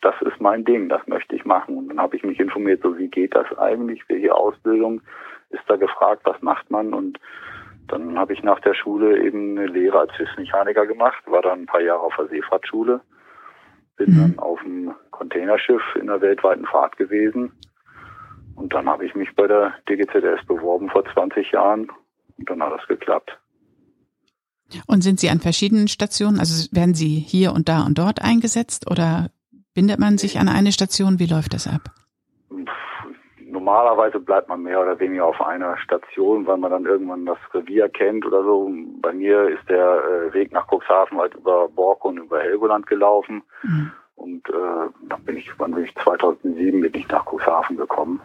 das 0.00 0.14
ist 0.22 0.40
mein 0.40 0.64
Ding, 0.64 0.88
das 0.88 1.06
möchte 1.06 1.34
ich 1.36 1.44
machen. 1.44 1.76
Und 1.76 1.88
dann 1.88 2.00
habe 2.00 2.16
ich 2.16 2.24
mich 2.24 2.38
informiert, 2.40 2.82
so 2.82 2.98
wie 2.98 3.08
geht 3.08 3.34
das 3.34 3.46
eigentlich, 3.58 4.02
welche 4.08 4.34
Ausbildung 4.34 5.00
ist 5.50 5.62
da 5.68 5.76
gefragt, 5.76 6.22
was 6.24 6.40
macht 6.42 6.70
man 6.70 6.92
und 6.92 7.18
dann 7.88 8.18
habe 8.18 8.32
ich 8.32 8.42
nach 8.42 8.60
der 8.60 8.74
Schule 8.74 9.22
eben 9.22 9.58
eine 9.58 9.66
Lehre 9.66 10.00
als 10.00 10.14
Hilfsmechaniker 10.16 10.86
gemacht, 10.86 11.22
war 11.26 11.42
dann 11.42 11.62
ein 11.62 11.66
paar 11.66 11.80
Jahre 11.80 12.00
auf 12.00 12.14
der 12.16 12.28
Seefahrtschule, 12.28 13.00
bin 13.96 14.14
mhm. 14.14 14.18
dann 14.18 14.38
auf 14.38 14.60
dem 14.62 14.94
Containerschiff 15.10 15.82
in 15.98 16.06
der 16.06 16.20
weltweiten 16.20 16.66
Fahrt 16.66 16.96
gewesen 16.96 17.52
und 18.56 18.72
dann 18.72 18.88
habe 18.88 19.04
ich 19.06 19.14
mich 19.14 19.34
bei 19.36 19.46
der 19.46 19.74
DGZS 19.88 20.46
beworben 20.46 20.88
vor 20.90 21.04
20 21.12 21.52
Jahren 21.52 21.88
und 22.38 22.50
dann 22.50 22.62
hat 22.62 22.72
das 22.72 22.86
geklappt. 22.88 23.38
Und 24.86 25.02
sind 25.02 25.20
Sie 25.20 25.30
an 25.30 25.40
verschiedenen 25.40 25.86
Stationen, 25.86 26.40
also 26.40 26.66
werden 26.72 26.94
Sie 26.94 27.20
hier 27.20 27.52
und 27.52 27.68
da 27.68 27.84
und 27.86 27.98
dort 27.98 28.20
eingesetzt 28.20 28.90
oder 28.90 29.30
bindet 29.74 30.00
man 30.00 30.18
sich 30.18 30.40
an 30.40 30.48
eine 30.48 30.72
Station? 30.72 31.20
Wie 31.20 31.26
läuft 31.26 31.54
das 31.54 31.68
ab? 31.68 31.90
Normalerweise 33.66 34.20
bleibt 34.20 34.48
man 34.48 34.62
mehr 34.62 34.80
oder 34.80 35.00
weniger 35.00 35.26
auf 35.26 35.40
einer 35.40 35.76
Station, 35.78 36.46
weil 36.46 36.56
man 36.56 36.70
dann 36.70 36.86
irgendwann 36.86 37.26
das 37.26 37.38
Revier 37.52 37.88
kennt 37.88 38.24
oder 38.24 38.44
so. 38.44 38.70
Bei 39.02 39.12
mir 39.12 39.48
ist 39.48 39.68
der 39.68 40.04
äh, 40.04 40.34
Weg 40.34 40.52
nach 40.52 40.68
Cuxhaven 40.68 41.18
halt 41.18 41.34
über 41.34 41.68
Bork 41.68 42.04
und 42.04 42.18
über 42.18 42.40
Helgoland 42.40 42.86
gelaufen. 42.86 43.42
Mhm. 43.64 43.90
Und 44.14 44.48
äh, 44.50 44.88
dann 45.08 45.24
bin 45.24 45.36
ich, 45.36 45.50
wann 45.58 45.72
bin 45.72 45.82
ich 45.82 45.96
2007 45.96 46.80
bin 46.80 46.94
ich 46.94 47.08
nach 47.08 47.26
Cuxhaven 47.26 47.76
gekommen. 47.76 48.20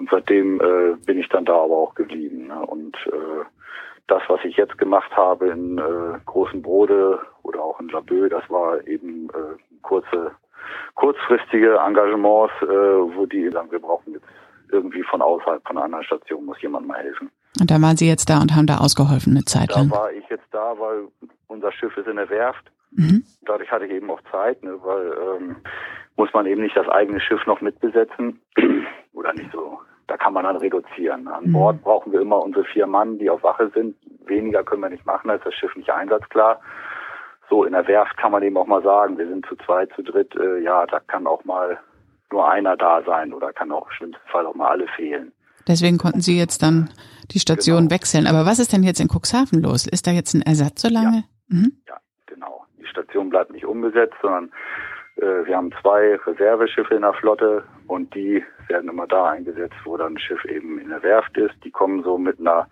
Und 0.00 0.10
seitdem 0.10 0.60
äh, 0.60 0.96
bin 1.06 1.20
ich 1.20 1.28
dann 1.28 1.44
da 1.44 1.54
aber 1.62 1.76
auch 1.76 1.94
geblieben. 1.94 2.48
Ne? 2.48 2.66
Und 2.66 2.96
äh, 3.06 3.44
das, 4.08 4.24
was 4.26 4.40
ich 4.42 4.56
jetzt 4.56 4.78
gemacht 4.78 5.16
habe 5.16 5.46
in 5.46 5.78
äh, 5.78 6.18
Großen 6.26 6.60
Brode 6.60 7.20
oder 7.44 7.62
auch 7.62 7.78
in 7.78 7.88
Laboe, 7.88 8.28
das 8.28 8.50
war 8.50 8.84
eben 8.88 9.28
äh, 9.28 9.62
kurze, 9.82 10.32
kurzfristige 10.96 11.76
Engagements, 11.76 12.52
äh, 12.62 12.66
wo 12.66 13.26
die 13.26 13.48
sagen, 13.50 13.70
wir 13.70 13.78
brauchen 13.78 14.14
jetzt 14.14 14.26
irgendwie 14.72 15.02
von 15.02 15.22
außerhalb 15.22 15.66
von 15.66 15.76
einer 15.76 15.84
anderen 15.84 16.04
Station, 16.04 16.44
muss 16.44 16.60
jemand 16.62 16.86
mal 16.86 16.98
helfen. 16.98 17.30
Und 17.60 17.70
da 17.70 17.80
waren 17.80 17.96
Sie 17.96 18.08
jetzt 18.08 18.30
da 18.30 18.40
und 18.40 18.54
haben 18.54 18.66
da 18.66 18.78
ausgeholfen 18.78 19.34
eine 19.34 19.44
Zeit 19.44 19.74
lang? 19.74 19.90
Da 19.90 19.96
war 19.96 20.12
ich 20.12 20.28
jetzt 20.28 20.48
da, 20.50 20.74
weil 20.78 21.08
unser 21.48 21.70
Schiff 21.72 21.96
ist 21.96 22.08
in 22.08 22.16
der 22.16 22.30
Werft. 22.30 22.64
Mhm. 22.92 23.24
Dadurch 23.46 23.70
hatte 23.70 23.86
ich 23.86 23.92
eben 23.92 24.10
auch 24.10 24.20
Zeit, 24.30 24.62
ne, 24.62 24.78
weil 24.82 25.12
ähm, 25.36 25.56
muss 26.16 26.32
man 26.32 26.46
eben 26.46 26.62
nicht 26.62 26.76
das 26.76 26.88
eigene 26.88 27.20
Schiff 27.20 27.44
noch 27.46 27.60
mitbesetzen 27.60 28.40
oder 29.12 29.32
nicht 29.34 29.50
so 29.52 29.78
da 30.12 30.18
kann 30.18 30.34
man 30.34 30.44
dann 30.44 30.56
reduzieren. 30.56 31.26
An 31.26 31.46
mhm. 31.46 31.52
Bord 31.52 31.82
brauchen 31.82 32.12
wir 32.12 32.20
immer 32.20 32.42
unsere 32.42 32.64
vier 32.66 32.86
Mann, 32.86 33.18
die 33.18 33.30
auf 33.30 33.42
Wache 33.42 33.70
sind. 33.74 33.96
Weniger 34.26 34.62
können 34.62 34.82
wir 34.82 34.90
nicht 34.90 35.06
machen, 35.06 35.28
da 35.28 35.34
ist 35.34 35.46
das 35.46 35.54
Schiff 35.54 35.74
nicht 35.74 35.90
einsatzklar. 35.90 36.60
So, 37.48 37.64
in 37.64 37.72
der 37.72 37.86
Werft 37.86 38.16
kann 38.18 38.32
man 38.32 38.42
eben 38.42 38.58
auch 38.58 38.66
mal 38.66 38.82
sagen, 38.82 39.16
wir 39.16 39.26
sind 39.26 39.46
zu 39.46 39.56
zweit, 39.56 39.90
zu 39.94 40.02
dritt, 40.02 40.34
äh, 40.36 40.58
ja, 40.60 40.86
da 40.86 41.00
kann 41.00 41.26
auch 41.26 41.44
mal 41.44 41.78
nur 42.32 42.50
einer 42.50 42.76
da 42.76 43.02
sein 43.04 43.32
oder 43.32 43.52
kann 43.52 43.70
auch 43.72 43.86
im 43.86 43.92
schlimmsten 43.92 44.28
Fall 44.28 44.46
auch 44.46 44.54
mal 44.54 44.68
alle 44.68 44.86
fehlen. 44.96 45.32
Deswegen 45.66 45.98
konnten 45.98 46.20
Sie 46.20 46.36
jetzt 46.36 46.62
dann 46.62 46.90
die 47.30 47.38
Station 47.38 47.88
genau. 47.88 47.90
wechseln. 47.92 48.26
Aber 48.26 48.46
was 48.46 48.58
ist 48.58 48.72
denn 48.72 48.82
jetzt 48.82 49.00
in 49.00 49.08
Cuxhaven 49.08 49.62
los? 49.62 49.86
Ist 49.86 50.06
da 50.06 50.10
jetzt 50.10 50.34
ein 50.34 50.42
Ersatz 50.42 50.82
so 50.82 50.88
lange? 50.88 51.24
Ja, 51.48 51.56
mhm. 51.56 51.72
ja 51.86 51.96
genau. 52.26 52.66
Die 52.78 52.86
Station 52.86 53.30
bleibt 53.30 53.52
nicht 53.52 53.64
unbesetzt, 53.64 54.16
sondern 54.20 54.50
äh, 55.16 55.46
wir 55.46 55.56
haben 55.56 55.72
zwei 55.80 56.16
Reserveschiffe 56.26 56.94
in 56.94 57.02
der 57.02 57.14
Flotte 57.14 57.64
und 57.86 58.14
die 58.14 58.42
werden 58.68 58.90
immer 58.90 59.06
da 59.06 59.30
eingesetzt, 59.30 59.76
wo 59.84 59.96
dann 59.96 60.14
ein 60.14 60.18
Schiff 60.18 60.44
eben 60.46 60.78
in 60.78 60.88
der 60.88 61.02
Werft 61.02 61.36
ist. 61.36 61.54
Die 61.64 61.70
kommen 61.70 62.02
so 62.02 62.18
mit 62.18 62.40
einer 62.40 62.66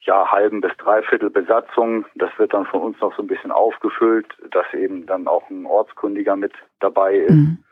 ja, 0.00 0.30
halben 0.30 0.60
bis 0.60 0.72
dreiviertel 0.76 1.30
Besatzung. 1.30 2.04
Das 2.14 2.30
wird 2.38 2.52
dann 2.52 2.66
von 2.66 2.82
uns 2.82 3.00
noch 3.00 3.14
so 3.16 3.22
ein 3.22 3.26
bisschen 3.26 3.52
aufgefüllt, 3.52 4.26
dass 4.50 4.66
eben 4.74 5.06
dann 5.06 5.26
auch 5.26 5.48
ein 5.48 5.64
Ortskundiger 5.64 6.36
mit 6.36 6.52
dabei 6.80 7.14
ist. 7.16 7.30
Mhm. 7.30 7.64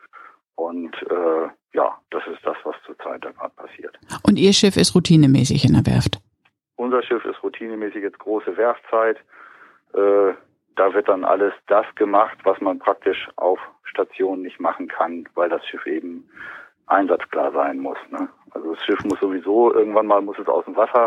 Und 0.55 0.93
äh, 1.09 1.49
ja, 1.73 1.97
das 2.11 2.23
ist 2.27 2.45
das, 2.45 2.55
was 2.63 2.75
zurzeit 2.85 3.23
da 3.25 3.31
gerade 3.31 3.53
passiert. 3.55 3.97
Und 4.23 4.37
Ihr 4.37 4.53
Schiff 4.53 4.77
ist 4.77 4.95
routinemäßig 4.95 5.65
in 5.65 5.73
der 5.73 5.85
Werft? 5.85 6.19
Unser 6.75 7.01
Schiff 7.03 7.23
ist 7.25 7.41
routinemäßig 7.43 8.01
jetzt 8.03 8.19
große 8.19 8.55
Werftzeit. 8.57 9.17
Äh, 9.93 10.33
da 10.75 10.93
wird 10.93 11.07
dann 11.07 11.23
alles 11.23 11.53
das 11.67 11.85
gemacht, 11.95 12.37
was 12.43 12.59
man 12.61 12.79
praktisch 12.79 13.27
auf 13.35 13.59
Station 13.83 14.41
nicht 14.41 14.59
machen 14.59 14.87
kann, 14.87 15.27
weil 15.35 15.49
das 15.49 15.65
Schiff 15.67 15.85
eben 15.85 16.27
einsatzklar 16.87 17.51
sein 17.51 17.79
muss. 17.79 17.97
Ne? 18.09 18.27
Also 18.51 18.73
das 18.73 18.83
Schiff 18.83 19.03
muss 19.05 19.19
sowieso 19.19 19.73
irgendwann 19.73 20.07
mal 20.07 20.21
muss 20.21 20.39
es 20.39 20.47
aus 20.47 20.65
dem 20.65 20.75
Wasser 20.75 21.05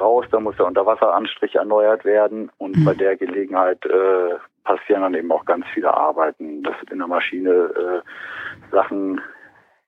raus, 0.00 0.26
da 0.30 0.40
muss 0.40 0.56
der 0.56 0.66
Unterwasseranstrich 0.66 1.54
erneuert 1.54 2.04
werden 2.04 2.50
und 2.58 2.76
mhm. 2.76 2.84
bei 2.84 2.94
der 2.94 3.16
Gelegenheit 3.16 3.84
äh, 3.86 4.34
passieren 4.64 5.02
dann 5.02 5.14
eben 5.14 5.32
auch 5.32 5.44
ganz 5.44 5.64
viele 5.72 5.94
Arbeiten, 5.94 6.62
dass 6.62 6.74
in 6.90 6.98
der 6.98 7.06
Maschine 7.06 7.50
äh, 7.50 8.00
Sachen 8.72 9.20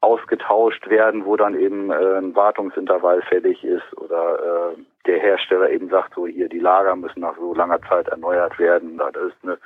ausgetauscht 0.01 0.89
werden, 0.89 1.25
wo 1.25 1.37
dann 1.37 1.59
eben 1.59 1.91
äh, 1.91 2.19
ein 2.19 2.35
Wartungsintervall 2.37 3.23
fällig 3.23 3.65
ist 3.65 3.97
oder 3.97 4.73
äh, 4.73 4.83
der 5.07 5.19
Hersteller 5.19 5.71
eben 5.71 5.89
sagt, 5.89 6.15
so 6.15 6.27
hier 6.27 6.49
die 6.49 6.61
Lager 6.61 6.95
müssen 6.95 7.21
nach 7.21 7.37
so 7.37 7.53
langer 7.55 7.81
Zeit 7.83 8.09
erneuert 8.09 8.59
werden. 8.59 8.99
Da 8.99 9.09
ist 9.09 9.37
eine, 9.43 9.59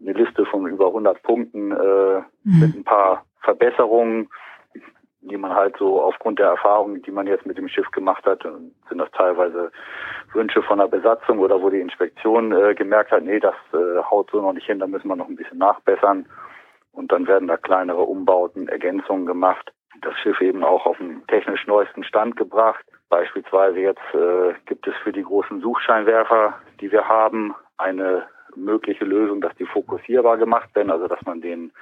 eine 0.00 0.12
Liste 0.12 0.44
von 0.46 0.66
über 0.66 0.86
100 0.86 1.22
Punkten 1.22 1.72
äh, 1.72 2.20
mhm. 2.44 2.60
mit 2.60 2.76
ein 2.76 2.84
paar 2.84 3.24
Verbesserungen, 3.42 4.28
die 5.20 5.36
man 5.36 5.54
halt 5.54 5.76
so 5.78 6.00
aufgrund 6.02 6.38
der 6.38 6.48
Erfahrungen, 6.48 7.02
die 7.02 7.10
man 7.10 7.26
jetzt 7.26 7.46
mit 7.46 7.58
dem 7.58 7.68
Schiff 7.68 7.90
gemacht 7.90 8.24
hat, 8.24 8.42
sind 8.42 8.98
das 8.98 9.10
teilweise 9.12 9.70
Wünsche 10.32 10.62
von 10.62 10.78
der 10.78 10.86
Besatzung 10.86 11.38
oder 11.38 11.60
wo 11.60 11.70
die 11.70 11.80
Inspektion 11.80 12.52
äh, 12.52 12.74
gemerkt 12.74 13.10
hat, 13.10 13.24
nee, 13.24 13.40
das 13.40 13.54
äh, 13.72 14.02
haut 14.10 14.30
so 14.30 14.40
noch 14.40 14.52
nicht 14.52 14.66
hin, 14.66 14.78
da 14.78 14.86
müssen 14.86 15.08
wir 15.08 15.16
noch 15.16 15.28
ein 15.28 15.36
bisschen 15.36 15.58
nachbessern. 15.58 16.26
Und 16.92 17.12
dann 17.12 17.26
werden 17.26 17.48
da 17.48 17.56
kleinere 17.56 18.02
Umbauten, 18.02 18.68
Ergänzungen 18.68 19.26
gemacht. 19.26 19.72
Das 20.00 20.16
Schiff 20.18 20.40
eben 20.40 20.64
auch 20.64 20.86
auf 20.86 20.98
den 20.98 21.26
technisch 21.26 21.66
neuesten 21.66 22.04
Stand 22.04 22.36
gebracht. 22.36 22.84
Beispielsweise 23.08 23.78
jetzt 23.78 24.14
äh, 24.14 24.54
gibt 24.66 24.86
es 24.86 24.94
für 25.02 25.12
die 25.12 25.22
großen 25.22 25.60
Suchscheinwerfer, 25.60 26.54
die 26.80 26.92
wir 26.92 27.08
haben, 27.08 27.54
eine 27.76 28.26
mögliche 28.56 29.04
Lösung, 29.04 29.40
dass 29.40 29.54
die 29.56 29.66
fokussierbar 29.66 30.36
gemacht 30.36 30.74
werden, 30.74 30.90
also 30.90 31.06
dass 31.08 31.22
man 31.22 31.40
den 31.40 31.72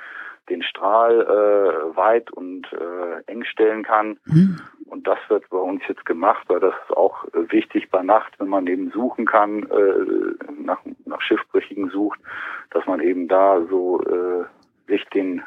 den 0.49 0.63
Strahl 0.63 1.21
äh, 1.23 1.97
weit 1.97 2.31
und 2.31 2.73
äh, 2.73 3.23
eng 3.27 3.45
stellen 3.45 3.83
kann. 3.83 4.19
Mhm. 4.25 4.61
Und 4.87 5.07
das 5.07 5.19
wird 5.29 5.49
bei 5.51 5.59
uns 5.59 5.83
jetzt 5.89 6.07
gemacht, 6.07 6.45
weil 6.49 6.61
das 6.61 6.75
ist 6.89 6.97
auch 6.97 7.25
äh, 7.27 7.51
wichtig 7.51 7.91
bei 7.91 8.03
Nacht, 8.03 8.39
wenn 8.39 8.49
man 8.49 8.67
eben 8.67 8.91
suchen 8.91 9.27
kann, 9.27 9.65
äh, 9.65 10.53
nach, 10.63 10.81
nach 11.05 11.21
Schiffbrüchigen 11.21 11.91
sucht, 11.91 12.21
dass 12.71 12.87
man 12.87 13.01
eben 13.01 13.29
da 13.29 13.61
so 13.69 14.01
äh, 14.03 14.45
sich 14.87 15.05
den, 15.07 15.43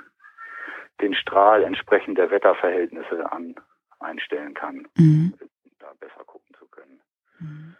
den 1.01 1.13
Strahl 1.13 1.63
entsprechend 1.63 2.17
der 2.17 2.31
Wetterverhältnisse 2.31 3.31
an, 3.31 3.55
einstellen 3.99 4.53
kann, 4.53 4.87
mhm. 4.97 5.33
da 5.79 5.87
besser 5.99 6.23
gucken 6.25 6.53
zu 6.57 6.65
können. 6.67 6.99
Mhm. 7.39 7.75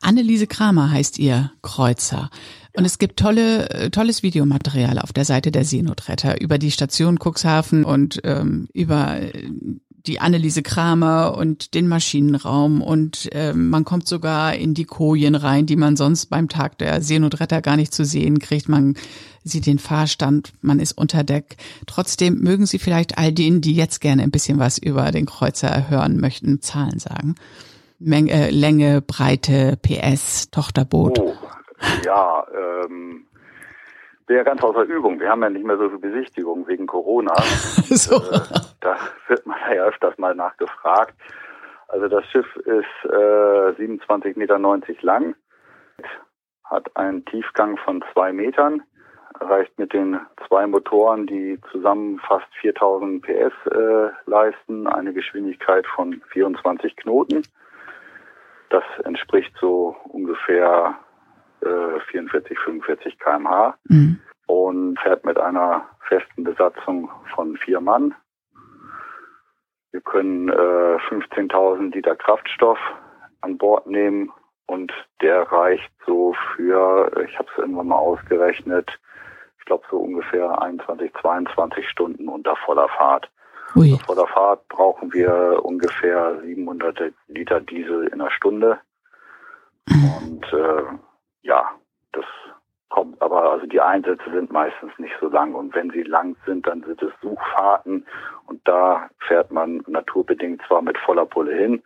Anneliese 0.00 0.46
Kramer 0.46 0.90
heißt 0.90 1.18
ihr 1.18 1.52
Kreuzer. 1.62 2.30
Und 2.76 2.84
es 2.84 2.98
gibt 2.98 3.18
tolle, 3.18 3.70
äh, 3.70 3.90
tolles 3.90 4.22
Videomaterial 4.22 4.98
auf 4.98 5.12
der 5.12 5.24
Seite 5.24 5.50
der 5.50 5.64
Seenotretter 5.64 6.40
über 6.40 6.58
die 6.58 6.70
Station 6.70 7.18
Cuxhaven 7.18 7.84
und 7.84 8.20
ähm, 8.24 8.68
über 8.74 9.20
äh, 9.20 9.32
die 10.06 10.20
Anneliese 10.20 10.62
Kramer 10.62 11.36
und 11.36 11.74
den 11.74 11.88
Maschinenraum 11.88 12.80
und 12.80 13.28
äh, 13.32 13.52
man 13.52 13.84
kommt 13.84 14.06
sogar 14.06 14.54
in 14.54 14.74
die 14.74 14.84
Kojen 14.84 15.34
rein, 15.34 15.66
die 15.66 15.76
man 15.76 15.96
sonst 15.96 16.26
beim 16.26 16.48
Tag 16.48 16.78
der 16.78 17.02
Seenotretter 17.02 17.60
gar 17.60 17.76
nicht 17.76 17.92
zu 17.92 18.04
sehen 18.04 18.38
kriegt. 18.38 18.68
Man 18.68 18.94
sieht 19.42 19.66
den 19.66 19.78
Fahrstand, 19.78 20.52
man 20.60 20.80
ist 20.80 20.92
unter 20.92 21.24
Deck. 21.24 21.56
Trotzdem 21.86 22.38
mögen 22.40 22.66
Sie 22.66 22.78
vielleicht 22.78 23.18
all 23.18 23.32
denen, 23.32 23.60
die 23.60 23.74
jetzt 23.74 24.00
gerne 24.00 24.22
ein 24.22 24.30
bisschen 24.30 24.58
was 24.58 24.78
über 24.78 25.10
den 25.10 25.26
Kreuzer 25.26 25.88
hören 25.88 26.18
möchten, 26.20 26.62
Zahlen 26.62 26.98
sagen. 26.98 27.34
Menge, 27.98 28.30
äh, 28.30 28.50
Länge, 28.50 29.02
Breite, 29.02 29.76
PS, 29.82 30.50
Tochterboot. 30.50 31.18
Oh, 31.18 31.34
ja, 32.04 32.46
ähm, 32.54 33.26
bin 34.26 34.36
ja 34.36 34.42
ganz 34.42 34.62
außer 34.62 34.82
Übung. 34.82 35.20
Wir 35.20 35.30
haben 35.30 35.42
ja 35.42 35.50
nicht 35.50 35.64
mehr 35.64 35.78
so 35.78 35.88
viel 35.88 35.98
Besichtigung 35.98 36.66
wegen 36.66 36.86
Corona. 36.86 37.34
so. 37.88 38.16
Äh, 38.16 38.40
da 38.80 38.96
wird 39.28 39.46
man 39.46 39.56
ja 39.74 39.84
öfters 39.84 40.18
mal 40.18 40.34
nachgefragt. 40.34 41.14
Also 41.88 42.08
das 42.08 42.24
Schiff 42.26 42.56
ist 42.56 43.04
äh, 43.04 43.72
27,90 43.78 44.38
Meter 44.38 44.58
lang, 45.02 45.36
hat 46.64 46.96
einen 46.96 47.24
Tiefgang 47.24 47.76
von 47.78 48.04
zwei 48.12 48.32
Metern, 48.32 48.82
reicht 49.40 49.78
mit 49.78 49.92
den 49.92 50.18
zwei 50.48 50.66
Motoren, 50.66 51.26
die 51.26 51.60
zusammen 51.70 52.18
fast 52.26 52.46
4000 52.60 53.22
PS 53.22 53.52
äh, 53.70 54.08
leisten, 54.26 54.88
eine 54.88 55.12
Geschwindigkeit 55.12 55.86
von 55.86 56.20
24 56.32 56.96
Knoten. 56.96 57.42
Das 58.70 58.84
entspricht 59.04 59.52
so 59.60 59.96
ungefähr 60.08 60.98
äh, 61.60 62.00
44, 62.10 62.58
45 62.58 63.18
kmh 63.18 63.76
mhm. 63.84 64.20
und 64.46 64.98
fährt 65.00 65.24
mit 65.24 65.38
einer 65.38 65.88
festen 66.08 66.44
Besatzung 66.44 67.10
von 67.34 67.56
vier 67.56 67.80
Mann. 67.80 68.14
Wir 69.92 70.00
können 70.00 70.48
äh, 70.48 70.52
15.000 71.08 71.94
Liter 71.94 72.16
Kraftstoff 72.16 72.78
an 73.40 73.56
Bord 73.56 73.86
nehmen 73.86 74.32
und 74.66 74.92
der 75.22 75.42
reicht 75.50 75.90
so 76.04 76.34
für, 76.54 77.10
ich 77.26 77.38
habe 77.38 77.48
es 77.52 77.58
irgendwann 77.58 77.88
mal 77.88 77.96
ausgerechnet, 77.96 78.98
ich 79.58 79.64
glaube 79.64 79.84
so 79.90 79.98
ungefähr 79.98 80.60
21, 80.60 81.12
22 81.20 81.88
Stunden 81.88 82.28
unter 82.28 82.56
voller 82.56 82.88
Fahrt. 82.88 83.30
Ui. 83.76 83.92
Unter 83.92 84.04
voller 84.04 84.26
Fahrt 84.26 84.68
brauchen 84.68 85.12
wir 85.12 85.60
ungefähr 85.62 86.40
700 86.42 87.12
Liter 87.28 87.60
Diesel 87.60 88.06
in 88.06 88.20
einer 88.20 88.30
Stunde. 88.30 88.78
Und 89.88 90.44
äh, 90.52 90.82
ja, 91.42 91.70
das 92.12 92.24
kommt 92.88 93.20
aber, 93.20 93.52
also 93.52 93.66
die 93.66 93.80
Einsätze 93.80 94.24
sind 94.32 94.50
meistens 94.52 94.92
nicht 94.98 95.14
so 95.20 95.28
lang 95.28 95.54
und 95.54 95.74
wenn 95.74 95.90
sie 95.90 96.02
lang 96.02 96.36
sind, 96.46 96.66
dann 96.66 96.82
sind 96.82 97.02
es 97.02 97.12
Suchfahrten 97.20 98.06
und 98.46 98.66
da 98.66 99.08
fährt 99.26 99.50
man 99.50 99.82
naturbedingt 99.86 100.62
zwar 100.66 100.82
mit 100.82 100.96
voller 100.98 101.26
Pulle 101.26 101.54
hin, 101.54 101.82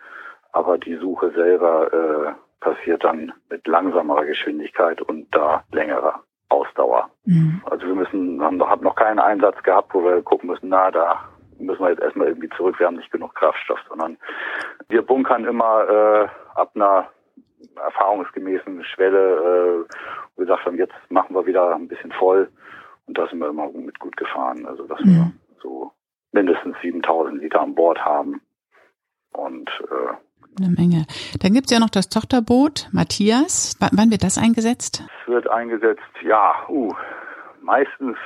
aber 0.52 0.78
die 0.78 0.96
Suche 0.96 1.30
selber 1.32 1.92
äh, 1.92 2.32
passiert 2.60 3.04
dann 3.04 3.32
mit 3.50 3.66
langsamerer 3.66 4.24
Geschwindigkeit 4.24 5.02
und 5.02 5.26
da 5.34 5.64
längerer 5.72 6.22
Ausdauer. 6.48 7.10
Mhm. 7.24 7.62
Also 7.64 7.86
wir 7.86 7.94
müssen, 7.94 8.42
haben, 8.42 8.62
haben 8.62 8.84
noch 8.84 8.96
keinen 8.96 9.18
Einsatz 9.18 9.62
gehabt, 9.62 9.94
wo 9.94 10.04
wir 10.04 10.22
gucken 10.22 10.50
müssen, 10.50 10.68
na, 10.68 10.90
da 10.90 11.28
müssen 11.60 11.82
wir 11.82 11.90
jetzt 11.90 12.02
erstmal 12.02 12.28
irgendwie 12.28 12.48
zurück, 12.50 12.78
wir 12.78 12.86
haben 12.86 12.96
nicht 12.96 13.12
genug 13.12 13.34
Kraftstoff, 13.34 13.78
sondern 13.88 14.16
wir 14.88 15.02
bunkern 15.02 15.44
immer 15.44 15.88
äh, 15.88 16.28
ab 16.54 16.72
einer 16.74 17.08
erfahrungsgemäßen 17.76 18.84
Schwelle, 18.84 19.18
äh, 19.18 19.94
wo 20.34 20.40
wir 20.40 20.46
gesagt 20.46 20.66
haben, 20.66 20.76
jetzt 20.76 20.94
machen 21.08 21.34
wir 21.34 21.46
wieder 21.46 21.74
ein 21.74 21.88
bisschen 21.88 22.12
voll 22.12 22.50
und 23.06 23.18
da 23.18 23.26
sind 23.28 23.38
wir 23.38 23.48
immer 23.48 23.68
mit 23.70 23.98
gut 23.98 24.16
gefahren. 24.16 24.66
Also 24.66 24.86
dass 24.86 25.00
mhm. 25.00 25.06
wir 25.06 25.32
so 25.62 25.92
mindestens 26.32 26.76
7000 26.82 27.42
Liter 27.42 27.60
an 27.60 27.74
Bord 27.74 27.98
haben 28.04 28.40
und 29.32 29.70
äh, 29.90 30.14
eine 30.58 30.70
Menge. 30.70 31.06
Dann 31.40 31.52
gibt's 31.52 31.70
ja 31.70 31.78
noch 31.78 31.90
das 31.90 32.08
Tochterboot 32.08 32.88
Matthias. 32.92 33.76
W 33.80 33.88
wann 33.92 34.10
wird 34.10 34.24
das 34.24 34.36
eingesetzt? 34.36 35.04
Es 35.22 35.28
wird 35.28 35.48
eingesetzt, 35.48 36.02
ja, 36.22 36.66
uh, 36.68 36.92
meistens 37.62 38.16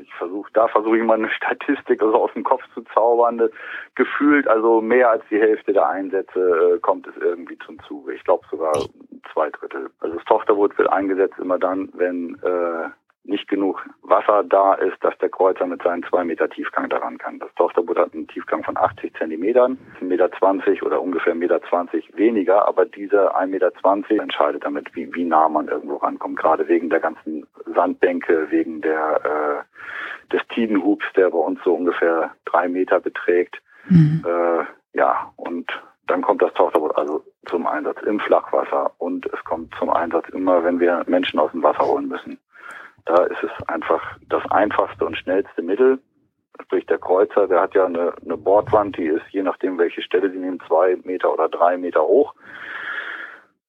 ich 0.00 0.12
versuche, 0.14 0.50
da 0.52 0.68
versuche 0.68 0.98
ich 0.98 1.04
mal 1.04 1.18
eine 1.18 1.30
Statistik 1.36 2.02
also 2.02 2.14
aus 2.14 2.32
dem 2.34 2.44
Kopf 2.44 2.62
zu 2.74 2.82
zaubern. 2.94 3.40
Gefühlt, 3.94 4.46
also 4.48 4.80
mehr 4.80 5.10
als 5.10 5.24
die 5.30 5.40
Hälfte 5.40 5.72
der 5.72 5.88
Einsätze 5.88 6.74
äh, 6.74 6.78
kommt 6.78 7.06
es 7.06 7.16
irgendwie 7.16 7.58
zum 7.58 7.78
Zuge. 7.84 8.14
Ich 8.14 8.24
glaube 8.24 8.46
sogar 8.50 8.72
zwei 9.32 9.50
Drittel. 9.50 9.90
Also 10.00 10.16
das 10.16 10.24
Tochterboot 10.24 10.76
wird 10.78 10.92
eingesetzt 10.92 11.38
immer 11.38 11.58
dann, 11.58 11.90
wenn 11.94 12.34
äh, 12.42 12.88
nicht 13.24 13.48
genug 13.48 13.84
Wasser 14.02 14.42
da 14.44 14.74
ist, 14.74 14.96
dass 15.02 15.16
der 15.18 15.28
Kreuzer 15.28 15.66
mit 15.66 15.82
seinen 15.82 16.02
zwei 16.04 16.24
Meter 16.24 16.48
Tiefgang 16.48 16.88
daran 16.88 17.18
kann. 17.18 17.38
Das 17.38 17.54
Tochterboot 17.54 17.98
hat 17.98 18.14
einen 18.14 18.28
Tiefgang 18.28 18.64
von 18.64 18.76
80 18.76 19.14
Zentimetern, 19.14 19.78
1,20 20.00 20.04
Meter 20.04 20.86
oder 20.86 21.02
ungefähr 21.02 21.34
1,20 21.34 21.36
Meter 21.36 22.18
weniger, 22.18 22.66
aber 22.66 22.86
diese 22.86 23.36
1,20 23.36 23.46
Meter 23.46 24.22
entscheidet 24.22 24.64
damit, 24.64 24.94
wie, 24.94 25.14
wie 25.14 25.24
nah 25.24 25.48
man 25.48 25.68
irgendwo 25.68 25.96
rankommt, 25.96 26.38
gerade 26.38 26.66
wegen 26.68 26.90
der 26.90 27.00
ganzen 27.00 27.46
Sandbänke, 27.74 28.50
wegen 28.50 28.80
der 28.80 29.20
äh, 29.24 30.32
des 30.32 30.40
Tidenhubs, 30.48 31.04
der 31.16 31.30
bei 31.30 31.38
uns 31.38 31.60
so 31.64 31.74
ungefähr 31.74 32.30
drei 32.44 32.68
Meter 32.68 33.00
beträgt. 33.00 33.60
Mhm. 33.88 34.24
Äh, 34.24 34.64
ja, 34.96 35.32
und 35.36 35.70
dann 36.06 36.22
kommt 36.22 36.42
das 36.42 36.52
Tochterboot 36.54 36.96
also 36.96 37.22
zum 37.46 37.66
Einsatz 37.66 38.02
im 38.02 38.18
Flachwasser 38.20 38.92
und 38.98 39.26
es 39.26 39.44
kommt 39.44 39.74
zum 39.78 39.90
Einsatz 39.90 40.28
immer, 40.30 40.64
wenn 40.64 40.80
wir 40.80 41.04
Menschen 41.06 41.38
aus 41.38 41.52
dem 41.52 41.62
Wasser 41.62 41.86
holen 41.86 42.08
müssen. 42.08 42.38
Da 43.06 43.24
ist 43.24 43.42
es 43.42 43.68
einfach 43.68 44.02
das 44.28 44.42
einfachste 44.50 45.04
und 45.04 45.16
schnellste 45.16 45.62
Mittel. 45.62 45.98
Sprich, 46.62 46.84
der 46.86 46.98
Kreuzer, 46.98 47.48
der 47.48 47.62
hat 47.62 47.74
ja 47.74 47.86
eine, 47.86 48.12
eine 48.24 48.36
Bordwand, 48.36 48.96
die 48.96 49.06
ist, 49.06 49.24
je 49.30 49.42
nachdem 49.42 49.78
welche 49.78 50.02
Stelle 50.02 50.30
sie 50.30 50.38
nehmen, 50.38 50.60
zwei 50.66 50.96
Meter 51.04 51.32
oder 51.32 51.48
drei 51.48 51.76
Meter 51.76 52.02
hoch. 52.02 52.34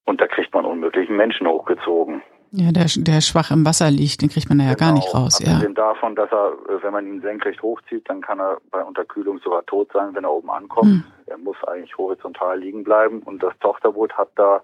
Und 0.06 0.20
da 0.20 0.28
kriegt 0.28 0.54
man 0.54 0.66
unmöglich 0.66 1.08
einen 1.08 1.18
Menschen 1.18 1.48
hochgezogen. 1.48 2.22
Ja, 2.54 2.74
der, 2.74 2.86
der 2.98 3.22
schwach 3.22 3.50
im 3.52 3.66
Wasser 3.66 3.90
liegt, 3.90 4.22
den 4.22 4.28
kriegt 4.28 4.50
man 4.50 4.58
da 4.58 4.66
ja 4.66 4.74
gar 4.74 4.92
nicht 4.92 5.10
genau. 5.10 5.24
raus. 5.24 5.40
Abgesehen 5.40 5.74
ja. 5.74 5.94
davon, 5.94 6.16
dass 6.18 6.30
er, 6.34 6.52
wenn 6.82 6.92
man 6.92 7.08
ihn 7.08 7.22
senkrecht 7.22 7.62
hochzieht, 7.62 8.10
dann 8.10 8.20
kann 8.20 8.42
er 8.42 8.58
bei 8.72 8.84
Unterkühlung 8.84 9.40
sogar 9.40 9.66
tot 9.66 9.90
sein, 9.94 10.14
wenn 10.14 10.26
er 10.26 10.34
oben 10.34 10.50
ankommt. 10.50 10.92
Hm. 10.92 11.04
Er 11.28 11.38
muss 11.38 11.56
eigentlich 11.66 11.98
horizontal 11.98 12.60
liegen 12.60 12.84
bleiben. 12.84 13.22
Und 13.24 13.42
das 13.42 13.54
Tochterboot 13.62 14.12
hat 14.18 14.32
da 14.36 14.62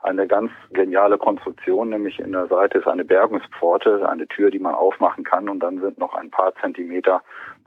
eine 0.00 0.26
ganz 0.26 0.50
geniale 0.70 1.18
Konstruktion, 1.18 1.90
nämlich 1.90 2.18
in 2.20 2.32
der 2.32 2.46
Seite 2.46 2.78
ist 2.78 2.86
eine 2.86 3.04
Bergungspforte, 3.04 4.08
eine 4.08 4.28
Tür, 4.28 4.50
die 4.50 4.58
man 4.58 4.74
aufmachen 4.74 5.24
kann 5.24 5.48
und 5.48 5.60
dann 5.60 5.80
sind 5.80 5.98
noch 5.98 6.14
ein 6.14 6.30
paar 6.30 6.54
Zentimeter 6.56 7.22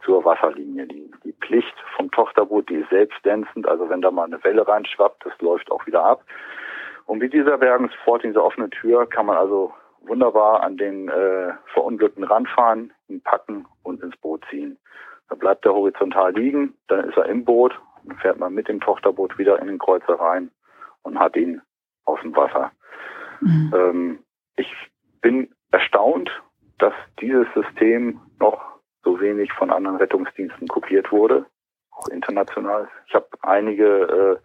zur 0.06 0.24
Wasserlinie. 0.24 0.88
Die, 0.88 1.12
die 1.24 1.34
Pflicht 1.34 1.76
vom 1.96 2.10
Tochterboot, 2.12 2.70
die 2.70 2.76
ist 2.76 2.90
selbstdänzend, 2.90 3.68
also 3.68 3.90
wenn 3.90 4.02
da 4.02 4.12
mal 4.12 4.26
eine 4.26 4.44
Welle 4.44 4.68
reinschwappt, 4.68 5.26
das 5.26 5.34
läuft 5.42 5.72
auch 5.72 5.86
wieder 5.86 6.04
ab. 6.04 6.24
Und 7.06 7.20
mit 7.20 7.34
dieser 7.34 7.58
Bergungspforte, 7.58 8.28
dieser 8.28 8.44
offenen 8.44 8.72
Tür, 8.72 9.06
kann 9.08 9.26
man 9.26 9.38
also 9.38 9.74
wunderbar 10.02 10.64
an 10.64 10.78
den 10.78 11.10
äh, 11.10 11.54
Verunglückten 11.74 12.24
ranfahren, 12.24 12.94
ihn 13.08 13.22
packen 13.22 13.66
und 13.84 14.02
ins 14.02 14.16
Boot 14.18 14.44
ziehen. 14.50 14.78
Dann 15.30 15.40
bleibt 15.40 15.66
er 15.66 15.74
horizontal 15.74 16.34
liegen, 16.34 16.76
dann 16.88 17.10
ist 17.10 17.18
er 17.18 17.26
im 17.26 17.46
Boot, 17.46 17.78
dann 18.06 18.18
fährt 18.18 18.40
man 18.40 18.54
mit 18.54 18.68
dem 18.68 18.80
Tochterboot 18.80 19.38
wieder 19.38 19.60
in 19.60 19.68
den 19.68 19.80
Kreuzer 19.80 20.20
rein 20.20 20.52
und 21.04 21.20
hat 21.20 21.36
ihn 21.36 21.62
aus 22.06 22.20
dem 22.22 22.36
Wasser. 22.36 22.72
Mhm. 23.42 23.74
Ähm, 23.76 24.20
ich 24.56 24.72
bin 25.22 25.54
erstaunt, 25.72 26.30
dass 26.80 26.94
dieses 27.20 27.48
System 27.54 28.20
noch 28.40 28.62
so 29.04 29.20
wenig 29.20 29.52
von 29.54 29.72
anderen 29.72 29.98
Rettungsdiensten 29.98 30.68
kopiert 30.68 31.12
wurde, 31.12 31.46
auch 31.92 32.08
international. 32.10 32.88
Ich 33.08 33.14
habe 33.14 33.28
einige 33.42 33.86
äh, 33.86 34.38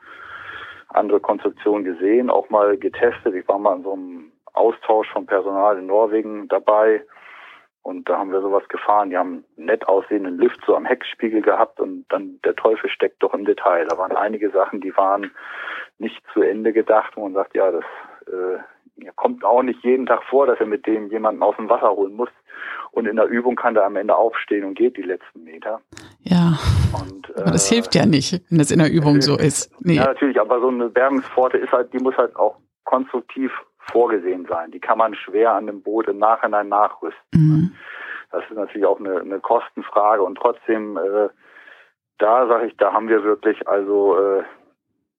andere 0.89 1.21
Konstruktionen 1.21 1.85
gesehen, 1.85 2.31
auch 2.31 2.49
mal 2.51 2.77
getestet. 2.77 3.35
Ich 3.35 3.47
war 3.49 3.59
mal 3.59 3.77
in 3.77 3.83
so 3.83 3.93
einem 3.93 4.33
Austausch 4.53 5.11
von 5.13 5.27
Personal 5.27 5.79
in 5.79 5.87
Norwegen 5.87 6.49
dabei 6.49 7.05
und 7.87 8.09
da 8.09 8.19
haben 8.19 8.33
wir 8.33 8.41
sowas 8.41 8.67
gefahren. 8.69 9.11
Die 9.11 9.17
haben 9.17 9.45
einen 9.57 9.67
nett 9.67 9.87
aussehenden 9.87 10.39
Lift 10.39 10.61
so 10.67 10.75
am 10.75 10.85
Heckspiegel 10.85 11.41
gehabt 11.41 11.79
und 11.79 12.05
dann 12.09 12.41
der 12.45 12.57
Teufel 12.57 12.91
steckt 12.91 13.23
doch 13.23 13.33
im 13.33 13.45
Detail. 13.45 13.87
Da 13.87 13.97
waren 13.97 14.11
einige 14.11 14.51
Sachen, 14.51 14.81
die 14.81 14.97
waren 14.97 15.31
nicht 15.99 16.23
zu 16.33 16.43
Ende 16.43 16.73
gedacht, 16.73 17.13
wo 17.17 17.23
man 17.23 17.35
sagt, 17.35 17.55
ja, 17.55 17.71
das 17.71 17.85
äh, 18.27 18.59
kommt 19.15 19.45
auch 19.45 19.63
nicht 19.63 19.83
jeden 19.83 20.07
Tag 20.07 20.23
vor, 20.25 20.47
dass 20.47 20.59
er 20.61 20.67
mit 20.67 20.87
dem 20.87 21.09
jemanden 21.11 21.43
aus 21.43 21.57
dem 21.57 21.69
Wasser 21.69 21.91
holen 21.91 22.15
muss. 22.15 22.31
Und 22.93 23.07
in 23.07 23.17
der 23.17 23.27
Übung 23.27 23.57
kann 23.57 23.77
er 23.77 23.85
am 23.85 23.97
Ende 23.97 24.17
aufstehen 24.17 24.65
und 24.65 24.75
geht 24.75 24.97
die 24.97 25.03
letzten 25.03 25.45
Meter. 25.45 25.81
Ja. 26.21 26.59
Und, 26.99 27.29
äh, 27.31 27.43
aber 27.43 27.51
das 27.51 27.69
hilft 27.69 27.95
ja 27.95 28.07
nicht, 28.07 28.41
wenn 28.51 28.59
das 28.59 28.71
in 28.71 28.79
der 28.79 28.91
Übung 28.91 29.21
so 29.21 29.37
ist. 29.37 29.71
Nee. 29.85 29.97
Ja, 29.97 30.07
natürlich, 30.07 30.41
aber 30.41 30.61
so 30.61 30.69
eine 30.69 30.89
Bergungspforte 30.89 31.59
ist 31.59 31.73
halt, 31.73 31.93
die 31.93 31.99
muss 31.99 32.17
halt 32.17 32.35
auch 32.37 32.57
konstruktiv 32.85 33.53
vorgesehen 33.93 34.47
sein. 34.49 34.71
Die 34.71 34.81
kann 34.81 34.99
man 34.99 35.15
schwer 35.15 35.53
an 35.53 35.67
dem 35.67 35.83
Boot 35.83 36.09
im 36.09 36.19
Nachhinein 36.19 36.69
nachrüsten. 36.69 37.21
Mhm. 37.33 37.73
Das 38.33 38.43
ist 38.51 38.57
natürlich 38.57 38.87
auch 38.87 38.99
eine, 38.99 39.21
eine 39.21 39.41
Kostenfrage 39.41 40.23
und 40.23 40.37
trotzdem, 40.37 40.97
äh, 40.97 41.29
da 42.19 42.47
sage 42.49 42.67
ich, 42.67 42.77
da 42.77 42.93
haben 42.93 43.09
wir 43.09 43.23
wirklich 43.23 43.69
also 43.69 44.19
äh, 44.19 44.43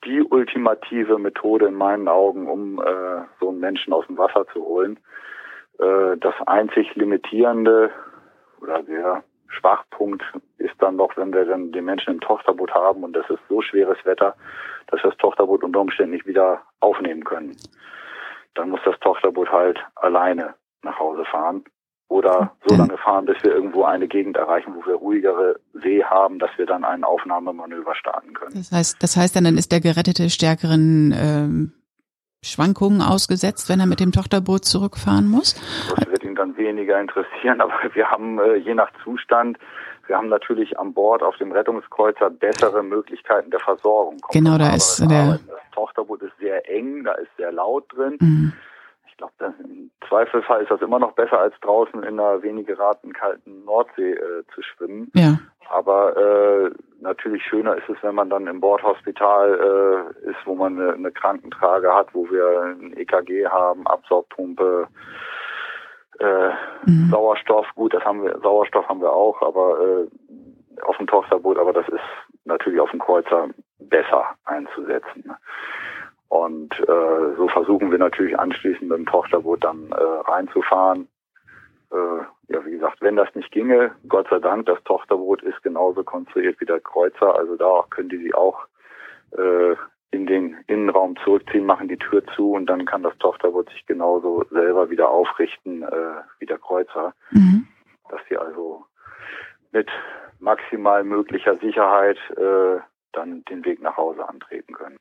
die 0.05 0.21
ultimative 0.21 1.17
Methode 1.17 1.67
in 1.67 1.73
meinen 1.73 2.07
Augen, 2.07 2.47
um 2.47 2.79
äh, 2.81 3.23
so 3.39 3.49
einen 3.49 3.59
Menschen 3.59 3.93
aus 3.93 4.05
dem 4.07 4.17
Wasser 4.17 4.45
zu 4.53 4.63
holen. 4.63 4.99
Äh, 5.79 6.17
das 6.17 6.35
einzig 6.45 6.95
limitierende 6.95 7.91
oder 8.61 8.83
der 8.83 9.23
Schwachpunkt 9.49 10.23
ist 10.57 10.75
dann 10.79 10.97
noch, 10.97 11.15
wenn 11.17 11.33
wir 11.33 11.45
dann 11.45 11.71
den 11.71 11.85
Menschen 11.85 12.15
im 12.15 12.21
Tochterboot 12.21 12.73
haben 12.73 13.03
und 13.03 13.13
das 13.13 13.29
ist 13.29 13.39
so 13.47 13.61
schweres 13.61 13.97
Wetter, 14.03 14.35
dass 14.87 15.03
wir 15.03 15.09
das 15.09 15.19
Tochterboot 15.19 15.63
unter 15.63 15.79
Umständen 15.79 16.11
nicht 16.11 16.27
wieder 16.27 16.61
aufnehmen 16.79 17.23
können 17.23 17.55
dann 18.57 18.69
muss 18.71 18.81
das 18.85 18.99
Tochterboot 18.99 19.51
halt 19.51 19.79
alleine 19.95 20.55
nach 20.81 20.99
Hause 20.99 21.25
fahren 21.25 21.63
oder 22.09 22.53
so 22.65 22.75
lange 22.75 22.97
fahren, 22.97 23.25
bis 23.25 23.37
wir 23.43 23.53
irgendwo 23.53 23.83
eine 23.83 24.07
Gegend 24.07 24.37
erreichen, 24.37 24.73
wo 24.75 24.85
wir 24.85 24.95
ruhigere 24.95 25.59
See 25.73 26.03
haben, 26.03 26.39
dass 26.39 26.51
wir 26.57 26.65
dann 26.65 26.85
ein 26.85 27.03
Aufnahmemanöver 27.03 27.95
starten 27.95 28.33
können. 28.33 28.53
Das 28.55 28.71
heißt, 28.71 29.03
das 29.03 29.17
heißt 29.17 29.35
dann, 29.35 29.43
dann 29.43 29.57
ist 29.57 29.71
der 29.71 29.81
Gerettete 29.81 30.29
stärkeren 30.29 31.13
ähm, 31.17 31.73
Schwankungen 32.43 33.01
ausgesetzt, 33.01 33.69
wenn 33.69 33.79
er 33.79 33.87
mit 33.87 33.99
dem 33.99 34.11
Tochterboot 34.11 34.63
zurückfahren 34.63 35.27
muss? 35.27 35.55
Das 35.95 36.07
wird 36.07 36.23
ihm 36.23 36.35
dann 36.35 36.55
weniger 36.55 36.99
interessieren, 36.99 37.59
aber 37.61 37.73
wir 37.93 38.09
haben 38.09 38.39
äh, 38.39 38.55
je 38.55 38.73
nach 38.73 38.91
Zustand, 39.03 39.57
wir 40.07 40.15
haben 40.15 40.29
natürlich 40.29 40.79
an 40.79 40.93
Bord 40.93 41.21
auf 41.21 41.35
dem 41.37 41.51
Rettungskreuzer 41.51 42.29
bessere 42.29 42.81
Möglichkeiten 42.83 43.51
der 43.51 43.59
Versorgung. 43.59 44.19
Kommt 44.21 44.33
genau, 44.33 44.57
da 44.57 44.73
ist 44.73 44.99
der... 44.99 45.39
Das 45.47 45.59
Tochterboot 45.73 46.23
ist 46.23 46.37
sehr 46.39 46.67
eng, 46.71 47.03
da 47.03 47.11
ist 47.13 47.29
sehr 47.37 47.51
laut 47.51 47.85
drin. 47.93 48.17
Mhm. 48.19 48.53
Ich 49.17 49.37
glaube, 49.37 49.55
im 49.63 49.89
Zweifelfall 50.07 50.61
ist 50.61 50.69
das 50.69 50.81
immer 50.81 50.99
noch 50.99 51.13
besser, 51.13 51.39
als 51.39 51.59
draußen 51.61 52.03
in 52.03 52.19
einer 52.19 52.43
wenig 52.43 52.67
geraten 52.67 53.13
kalten 53.13 53.65
Nordsee 53.65 54.11
äh, 54.11 54.43
zu 54.53 54.61
schwimmen. 54.61 55.11
Ja. 55.15 55.39
Aber 55.69 56.15
äh, 56.15 56.71
natürlich 57.01 57.43
schöner 57.43 57.75
ist 57.75 57.89
es, 57.89 57.97
wenn 58.03 58.13
man 58.13 58.29
dann 58.29 58.45
im 58.45 58.59
Bordhospital 58.59 60.13
äh, 60.23 60.29
ist, 60.29 60.37
wo 60.45 60.53
man 60.53 60.79
eine, 60.79 60.93
eine 60.93 61.11
Krankentrage 61.11 61.91
hat, 61.91 62.13
wo 62.13 62.29
wir 62.29 62.61
ein 62.61 62.95
EKG 62.95 63.47
haben, 63.47 63.87
Absaugpumpe, 63.87 64.87
äh, 66.19 66.49
mhm. 66.85 67.09
Sauerstoff. 67.09 67.65
Gut, 67.73 67.95
das 67.95 68.03
haben 68.05 68.23
wir, 68.23 68.37
Sauerstoff 68.39 68.87
haben 68.87 69.01
wir 69.01 69.11
auch, 69.11 69.41
aber 69.41 69.79
äh, 69.81 70.81
auf 70.83 70.95
dem 70.97 71.07
Tochterboot, 71.07 71.57
aber 71.57 71.73
das 71.73 71.87
ist 71.89 72.45
natürlich 72.45 72.79
auf 72.79 72.91
dem 72.91 72.99
Kreuzer 72.99 73.49
besser 73.79 74.35
einzusetzen. 74.45 75.33
Und 76.29 76.77
äh, 76.79 77.35
so 77.37 77.47
versuchen 77.47 77.91
wir 77.91 77.97
natürlich 77.97 78.37
anschließend 78.37 78.89
mit 78.89 78.97
dem 78.97 79.05
Tochterboot 79.05 79.63
dann 79.63 79.91
äh, 79.91 80.29
reinzufahren 80.29 81.07
äh, 81.91 82.53
ja, 82.53 82.65
wie 82.65 82.71
gesagt, 82.71 83.01
wenn 83.01 83.15
das 83.15 83.33
nicht 83.35 83.51
ginge, 83.51 83.91
Gott 84.07 84.27
sei 84.29 84.39
Dank, 84.39 84.65
das 84.65 84.81
Tochterboot 84.83 85.41
ist 85.43 85.61
genauso 85.63 86.03
konstruiert 86.03 86.59
wie 86.59 86.65
der 86.65 86.79
Kreuzer, 86.79 87.35
also 87.35 87.55
da 87.55 87.85
können 87.89 88.09
die 88.09 88.17
sie 88.17 88.33
auch 88.33 88.59
äh, 89.31 89.75
in 90.11 90.25
den 90.25 90.57
Innenraum 90.67 91.17
zurückziehen, 91.23 91.65
machen 91.65 91.87
die 91.87 91.97
Tür 91.97 92.25
zu 92.35 92.53
und 92.53 92.65
dann 92.67 92.85
kann 92.85 93.03
das 93.03 93.17
Tochterboot 93.19 93.69
sich 93.69 93.85
genauso 93.85 94.45
selber 94.51 94.89
wieder 94.89 95.09
aufrichten 95.09 95.83
äh, 95.83 96.21
wie 96.39 96.45
der 96.45 96.57
Kreuzer. 96.57 97.13
Mhm. 97.31 97.67
Dass 98.09 98.21
sie 98.29 98.37
also 98.37 98.85
mit 99.71 99.89
maximal 100.39 101.03
möglicher 101.03 101.57
Sicherheit 101.57 102.17
äh, 102.37 102.79
dann 103.11 103.43
den 103.45 103.65
Weg 103.65 103.81
nach 103.81 103.97
Hause 103.97 104.27
antreten 104.27 104.73
können. 104.73 104.97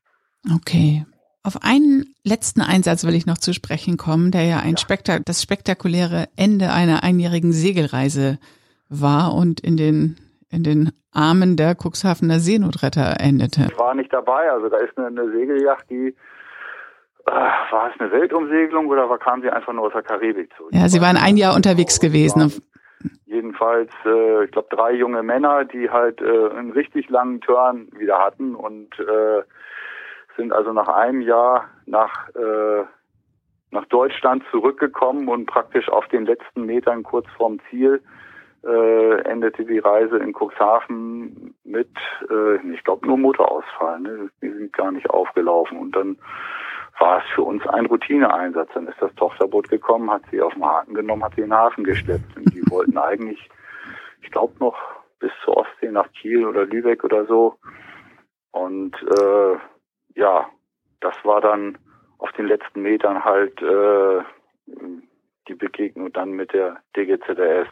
Okay. 0.52 1.04
Auf 1.46 1.59
einen 1.62 2.12
letzten 2.24 2.61
Einsatz 2.61 3.06
will 3.06 3.14
ich 3.14 3.24
noch 3.24 3.38
zu 3.38 3.54
sprechen 3.54 3.96
kommen, 3.96 4.32
der 4.32 4.42
ja 4.42 4.59
ein 4.59 4.72
ja. 4.72 4.78
Spektak 4.78 5.22
das 5.26 5.40
spektakuläre 5.40 6.26
Ende 6.37 6.72
einer 6.72 7.04
einjährigen 7.04 7.52
Segelreise 7.52 8.38
war 8.88 9.32
und 9.32 9.61
in 9.61 9.76
den 9.76 10.16
in 10.50 10.64
den 10.64 10.90
Armen 11.12 11.56
der 11.56 11.76
Cuxhavener 11.76 12.40
Seenotretter 12.40 13.20
endete. 13.20 13.68
Ich 13.70 13.78
war 13.78 13.94
nicht 13.94 14.12
dabei, 14.12 14.50
also 14.50 14.68
da 14.68 14.78
ist 14.78 14.98
eine, 14.98 15.06
eine 15.06 15.30
Segelyacht, 15.30 15.88
die 15.88 16.16
äh, 17.26 17.30
war 17.30 17.92
es 17.94 18.00
eine 18.00 18.11
Weltumsegelung 18.11 18.88
oder 18.88 19.09
war, 19.09 19.18
kam 19.18 19.40
sie 19.42 19.50
einfach 19.50 19.72
nur 19.72 19.87
aus 19.87 19.92
der 19.92 20.02
Karibik 20.02 20.52
zu? 20.56 20.64
Ja, 20.72 20.88
sie 20.88 21.00
waren 21.00 21.16
ein 21.16 21.37
Jahr 21.37 21.54
unterwegs 21.54 22.00
gewesen. 22.00 22.52
Jedenfalls, 23.26 23.92
äh, 24.04 24.46
ich 24.46 24.50
glaube, 24.50 24.68
drei 24.74 24.94
junge 24.94 25.22
Männer, 25.22 25.64
die 25.64 25.90
halt 25.90 26.20
äh, 26.20 26.48
einen 26.56 26.72
richtig 26.72 27.09
langen 27.09 27.40
Turn 27.40 27.87
wieder 27.96 28.18
hatten 28.18 28.56
und 28.56 28.98
äh, 28.98 29.42
sind 30.37 30.53
also 30.53 30.72
nach 30.72 30.88
einem 30.88 31.20
Jahr 31.20 31.68
nach, 31.87 32.29
äh, 32.35 32.85
nach 33.70 33.87
Deutschland 33.87 34.44
zurückgekommen 34.51 35.29
und 35.29 35.46
praktisch 35.46 35.88
auf 35.88 36.07
den 36.09 36.27
letzten 36.27 36.66
Metern 36.66 37.03
kurz 37.03 37.27
vorm 37.37 37.59
Ziel 37.70 38.03
äh, 38.66 39.20
endete 39.22 39.64
die 39.64 39.79
Reise 39.79 40.18
in 40.18 40.33
Cuxhaven 40.33 41.55
mit, 41.64 41.90
äh, 42.31 42.57
ich 42.72 42.83
glaube, 42.85 43.07
nur 43.07 43.18
Motorausfall. 43.18 44.01
Ne? 44.01 44.31
Die 44.42 44.51
sind 44.51 44.72
gar 44.72 44.90
nicht 44.90 45.09
aufgelaufen. 45.09 45.79
Und 45.79 45.94
dann 45.94 46.18
war 46.99 47.18
es 47.18 47.25
für 47.35 47.42
uns 47.42 47.66
ein 47.68 47.87
Routineeinsatz. 47.87 48.70
Dann 48.75 48.88
ist 48.88 49.01
das 49.01 49.14
Tochterboot 49.14 49.68
gekommen, 49.68 50.11
hat 50.11 50.22
sie 50.31 50.40
auf 50.40 50.55
den 50.55 50.64
Haken 50.64 50.94
genommen, 50.94 51.22
hat 51.22 51.35
sie 51.37 51.42
in 51.42 51.49
den 51.49 51.59
Hafen 51.59 51.85
geschleppt. 51.85 52.37
Und 52.37 52.53
die 52.53 52.62
wollten 52.70 52.99
eigentlich, 52.99 53.49
ich 54.22 54.31
glaube, 54.31 54.55
noch 54.59 54.77
bis 55.20 55.31
zur 55.44 55.59
Ostsee 55.59 55.90
nach 55.90 56.11
Kiel 56.12 56.44
oder 56.44 56.64
Lübeck 56.64 57.05
oder 57.05 57.25
so. 57.27 57.57
Und 58.51 58.96
äh, 59.03 59.57
ja, 60.16 60.48
das 61.00 61.14
war 61.24 61.40
dann 61.40 61.79
auf 62.18 62.33
den 62.33 62.46
letzten 62.46 62.83
Metern 62.83 63.24
halt 63.24 63.61
äh, 63.62 64.22
die 65.48 65.55
Begegnung 65.55 66.12
dann 66.12 66.31
mit 66.33 66.52
der 66.52 66.79
DGZS. 66.96 67.68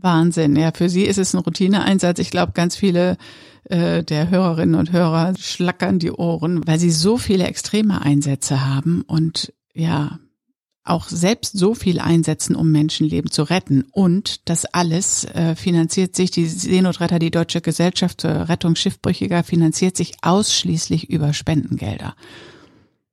Wahnsinn, 0.00 0.56
ja, 0.56 0.72
für 0.72 0.88
Sie 0.88 1.04
ist 1.04 1.18
es 1.18 1.34
ein 1.34 1.40
Routineeinsatz. 1.40 2.18
Ich 2.18 2.30
glaube, 2.30 2.52
ganz 2.52 2.76
viele 2.76 3.16
äh, 3.64 4.02
der 4.02 4.30
Hörerinnen 4.30 4.74
und 4.74 4.92
Hörer 4.92 5.34
schlackern 5.38 5.98
die 5.98 6.12
Ohren, 6.12 6.66
weil 6.66 6.78
sie 6.78 6.90
so 6.90 7.16
viele 7.18 7.44
extreme 7.44 8.00
Einsätze 8.02 8.66
haben 8.66 9.02
und 9.06 9.52
ja, 9.74 10.18
auch 10.88 11.08
selbst 11.08 11.58
so 11.58 11.74
viel 11.74 12.00
einsetzen, 12.00 12.56
um 12.56 12.70
Menschenleben 12.70 13.30
zu 13.30 13.42
retten. 13.42 13.84
Und 13.92 14.48
das 14.48 14.64
alles 14.66 15.24
äh, 15.24 15.54
finanziert 15.56 16.16
sich, 16.16 16.30
die 16.30 16.46
Seenotretter, 16.46 17.18
die 17.18 17.30
Deutsche 17.30 17.60
Gesellschaft 17.60 18.20
zur 18.20 18.48
Rettung 18.48 18.76
Schiffbrüchiger, 18.76 19.44
finanziert 19.44 19.96
sich 19.96 20.14
ausschließlich 20.22 21.10
über 21.10 21.32
Spendengelder. 21.32 22.14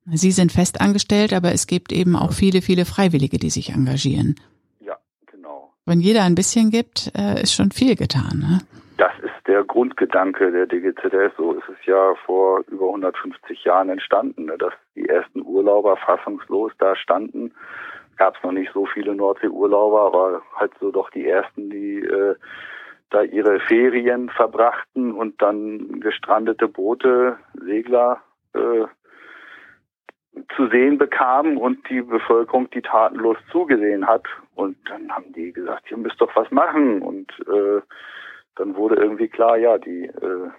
Sie 0.06 0.32
sind 0.32 0.52
fest 0.52 0.80
angestellt, 0.80 1.32
aber 1.32 1.52
es 1.52 1.66
gibt 1.66 1.92
eben 1.92 2.14
auch 2.14 2.32
viele, 2.32 2.60
viele 2.60 2.84
Freiwillige, 2.84 3.38
die 3.38 3.50
sich 3.50 3.70
engagieren. 3.70 4.34
Ja, 4.80 4.96
genau. 5.26 5.72
Wenn 5.86 6.00
jeder 6.00 6.24
ein 6.24 6.34
bisschen 6.34 6.70
gibt, 6.70 7.10
äh, 7.16 7.42
ist 7.42 7.54
schon 7.54 7.72
viel 7.72 7.96
getan. 7.96 8.38
Ne? 8.38 8.60
Das 8.98 9.12
ist 9.22 9.33
der 9.46 9.64
Grundgedanke 9.64 10.50
der 10.50 10.66
DGZS. 10.66 11.36
So 11.36 11.52
ist 11.52 11.68
es 11.68 11.86
ja 11.86 12.14
vor 12.26 12.62
über 12.68 12.86
150 12.86 13.64
Jahren 13.64 13.90
entstanden, 13.90 14.46
ne, 14.46 14.56
dass 14.58 14.72
die 14.94 15.08
ersten 15.08 15.42
Urlauber 15.42 15.96
fassungslos 15.96 16.72
da 16.78 16.96
standen. 16.96 17.52
Gab 18.16 18.36
es 18.36 18.42
noch 18.42 18.52
nicht 18.52 18.72
so 18.72 18.86
viele 18.86 19.14
Nordsee-Urlauber, 19.14 20.00
aber 20.02 20.42
halt 20.54 20.72
so 20.80 20.90
doch 20.90 21.10
die 21.10 21.26
ersten, 21.26 21.68
die 21.68 21.98
äh, 21.98 22.36
da 23.10 23.22
ihre 23.22 23.60
Ferien 23.60 24.30
verbrachten 24.30 25.12
und 25.12 25.40
dann 25.42 26.00
gestrandete 26.00 26.68
Boote, 26.68 27.36
Segler 27.54 28.22
äh, 28.54 28.86
zu 30.56 30.68
sehen 30.68 30.98
bekamen 30.98 31.56
und 31.56 31.88
die 31.88 32.02
Bevölkerung 32.02 32.68
die 32.70 32.82
tatenlos 32.82 33.36
zugesehen 33.52 34.06
hat. 34.06 34.24
Und 34.54 34.76
dann 34.88 35.10
haben 35.12 35.32
die 35.32 35.52
gesagt, 35.52 35.90
ihr 35.90 35.96
müsst 35.96 36.20
doch 36.20 36.34
was 36.34 36.50
machen. 36.50 37.02
Und 37.02 37.30
äh, 37.48 37.80
dann 38.56 38.76
wurde 38.76 38.96
irgendwie 38.96 39.28
klar, 39.28 39.56
ja, 39.56 39.78
die 39.78 40.04
äh, 40.04 40.50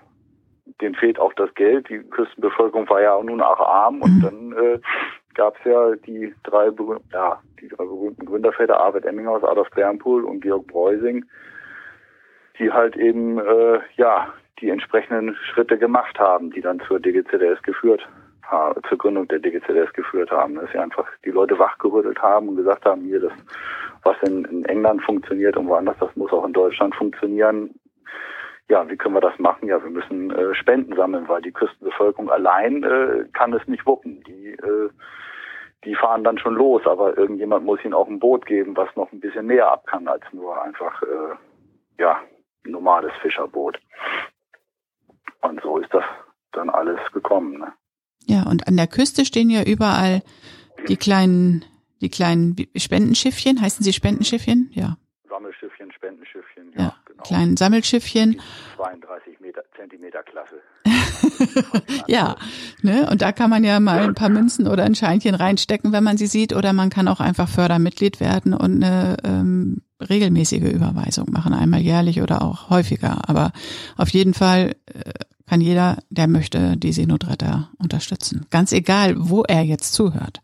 denen 0.82 0.96
fehlt 0.96 1.20
auch 1.20 1.34
das 1.34 1.54
Geld. 1.56 1.90
Die 1.90 2.00
Küstenbevölkerung 2.00 2.90
war 2.90 3.02
ja 3.02 3.14
auch 3.14 3.24
nun 3.24 3.42
auch 3.42 3.60
arm 3.60 4.02
und 4.02 4.18
mhm. 4.18 4.22
dann 4.22 4.52
äh, 4.54 4.80
gab 5.34 5.58
es 5.58 5.66
ja 5.66 5.96
die 5.96 6.34
drei 6.44 6.72
ja 7.14 7.40
die 7.60 7.68
drei 7.68 7.84
berühmten 7.86 8.26
Gründerväter 8.26 8.80
Arvid 8.80 9.06
Emminghaus, 9.06 9.44
Adolf 9.44 9.70
Bernpool 9.72 10.24
und 10.26 10.42
Georg 10.42 10.68
Breusing, 10.68 11.26
die 12.60 12.72
halt 12.72 12.96
eben 12.96 13.38
äh, 13.40 13.80
ja 13.96 14.34
die 14.60 14.70
entsprechenden 14.70 15.36
Schritte 15.36 15.78
gemacht 15.78 16.18
haben, 16.18 16.52
die 16.52 16.62
dann 16.62 16.80
zur 16.88 17.00
DGCDS 17.00 17.62
geführt 17.64 18.08
haben, 18.44 18.82
zur 18.88 18.98
Gründung 18.98 19.28
der 19.28 19.40
DGCDS 19.40 19.92
geführt 19.94 20.32
haben, 20.32 20.56
dass 20.56 20.72
sie 20.72 20.78
einfach 20.78 21.08
die 21.26 21.32
Leute 21.32 21.60
wachgerüttelt 21.60 22.22
haben 22.22 22.50
und 22.50 22.56
gesagt 22.56 22.86
haben, 22.86 23.02
hier 23.02 23.20
das 23.20 23.34
was 24.04 24.16
in, 24.22 24.46
in 24.46 24.64
England 24.66 25.02
funktioniert 25.04 25.58
und 25.58 25.68
woanders, 25.68 25.98
das 26.00 26.16
muss 26.16 26.32
auch 26.32 26.46
in 26.46 26.54
Deutschland 26.54 26.96
funktionieren 26.96 27.72
ja, 28.70 28.90
wie 28.90 28.98
können 28.98 29.16
wir 29.16 29.22
das 29.22 29.38
machen? 29.38 29.68
Ja, 29.68 29.84
wir 29.84 29.92
müssen 29.92 30.32
äh, 30.32 30.56
Spenden 30.56 30.96
sammeln, 30.96 31.28
weil 31.28 31.42
die 31.42 31.52
Küstenbevölkerung 31.52 32.30
allein 32.30 32.84
äh, 32.84 33.26
kann 33.34 33.54
es 33.54 33.68
nicht 33.68 33.86
wuppen. 33.86 34.24
Die, 34.24 34.52
äh, 34.52 34.90
die 35.84 35.96
fahren 35.96 36.24
dann 36.24 36.40
schon 36.40 36.56
los, 36.56 36.82
aber 36.86 37.16
irgendjemand 37.18 37.64
muss 37.66 37.84
ihnen 37.84 37.94
auch 37.94 38.08
ein 38.08 38.20
Boot 38.20 38.46
geben, 38.46 38.76
was 38.76 38.90
noch 38.96 39.12
ein 39.12 39.20
bisschen 39.20 39.48
näher 39.48 39.72
ab 39.72 39.86
kann 39.86 40.08
als 40.08 40.24
nur 40.32 40.60
einfach 40.62 41.02
äh, 41.04 42.02
ja 42.02 42.20
ein 42.66 42.72
normales 42.72 43.12
Fischerboot. 43.22 43.80
Und 45.42 45.62
so 45.62 45.78
ist 45.78 45.94
das 45.94 46.04
dann 46.54 46.72
alles 46.72 47.00
gekommen. 47.14 47.60
Ne? 47.60 47.72
Ja, 48.26 48.44
und 48.50 48.68
an 48.68 48.78
der 48.78 48.88
Küste 48.88 49.26
stehen 49.26 49.52
ja 49.52 49.62
überall 49.64 50.24
die 50.88 50.98
kleinen, 50.98 51.64
die 52.02 52.10
kleinen 52.10 52.56
Spendenschiffchen. 52.76 53.62
Heißen 53.62 53.84
sie 53.84 53.94
Spendenschiffchen? 53.94 54.72
Ja. 54.74 54.98
Sammelschiffchen, 55.30 55.92
Spendenschiffchen, 55.92 56.74
ja, 56.76 56.82
ja. 56.82 56.94
Kleinen 57.24 57.58
Sammelschiffchen. 57.58 58.42
32 58.76 59.40
Meter, 59.40 59.64
Zentimeter 59.76 60.24
Klasse. 60.24 60.56
ja, 62.08 62.36
ne? 62.82 63.10
Und 63.10 63.22
da 63.22 63.32
kann 63.32 63.50
man 63.50 63.64
ja 63.64 63.80
mal 63.80 64.02
ein 64.02 64.16
paar 64.16 64.30
Münzen 64.30 64.68
oder 64.68 64.84
ein 64.84 64.96
Scheinchen 64.96 65.36
reinstecken, 65.36 65.92
wenn 65.92 66.04
man 66.04 66.18
sie 66.18 66.28
sieht, 66.28 66.56
oder 66.56 66.74
man 66.74 66.90
kann 66.90 67.08
auch 67.08 67.20
einfach 67.20 67.48
Fördermitglied 67.48 68.20
werden 68.20 68.54
und 68.54 68.84
eine 68.84 69.18
ähm, 69.24 69.82
regelmäßige 70.02 70.72
Überweisung 70.72 71.32
machen, 71.32 71.54
einmal 71.54 71.82
jährlich 71.82 72.22
oder 72.22 72.42
auch 72.42 72.70
häufiger. 72.70 73.30
Aber 73.30 73.52
auf 73.98 74.10
jeden 74.10 74.34
Fall 74.34 74.76
äh, 74.86 75.12
kann 75.48 75.62
jeder, 75.62 76.00
der 76.10 76.28
möchte, 76.28 76.78
die 76.78 76.92
Seenotretter 76.92 77.70
unterstützen. 77.78 78.46
Ganz 78.50 78.72
egal, 78.72 79.16
wo 79.18 79.44
er 79.44 79.62
jetzt 79.62 79.94
zuhört. 79.94 80.42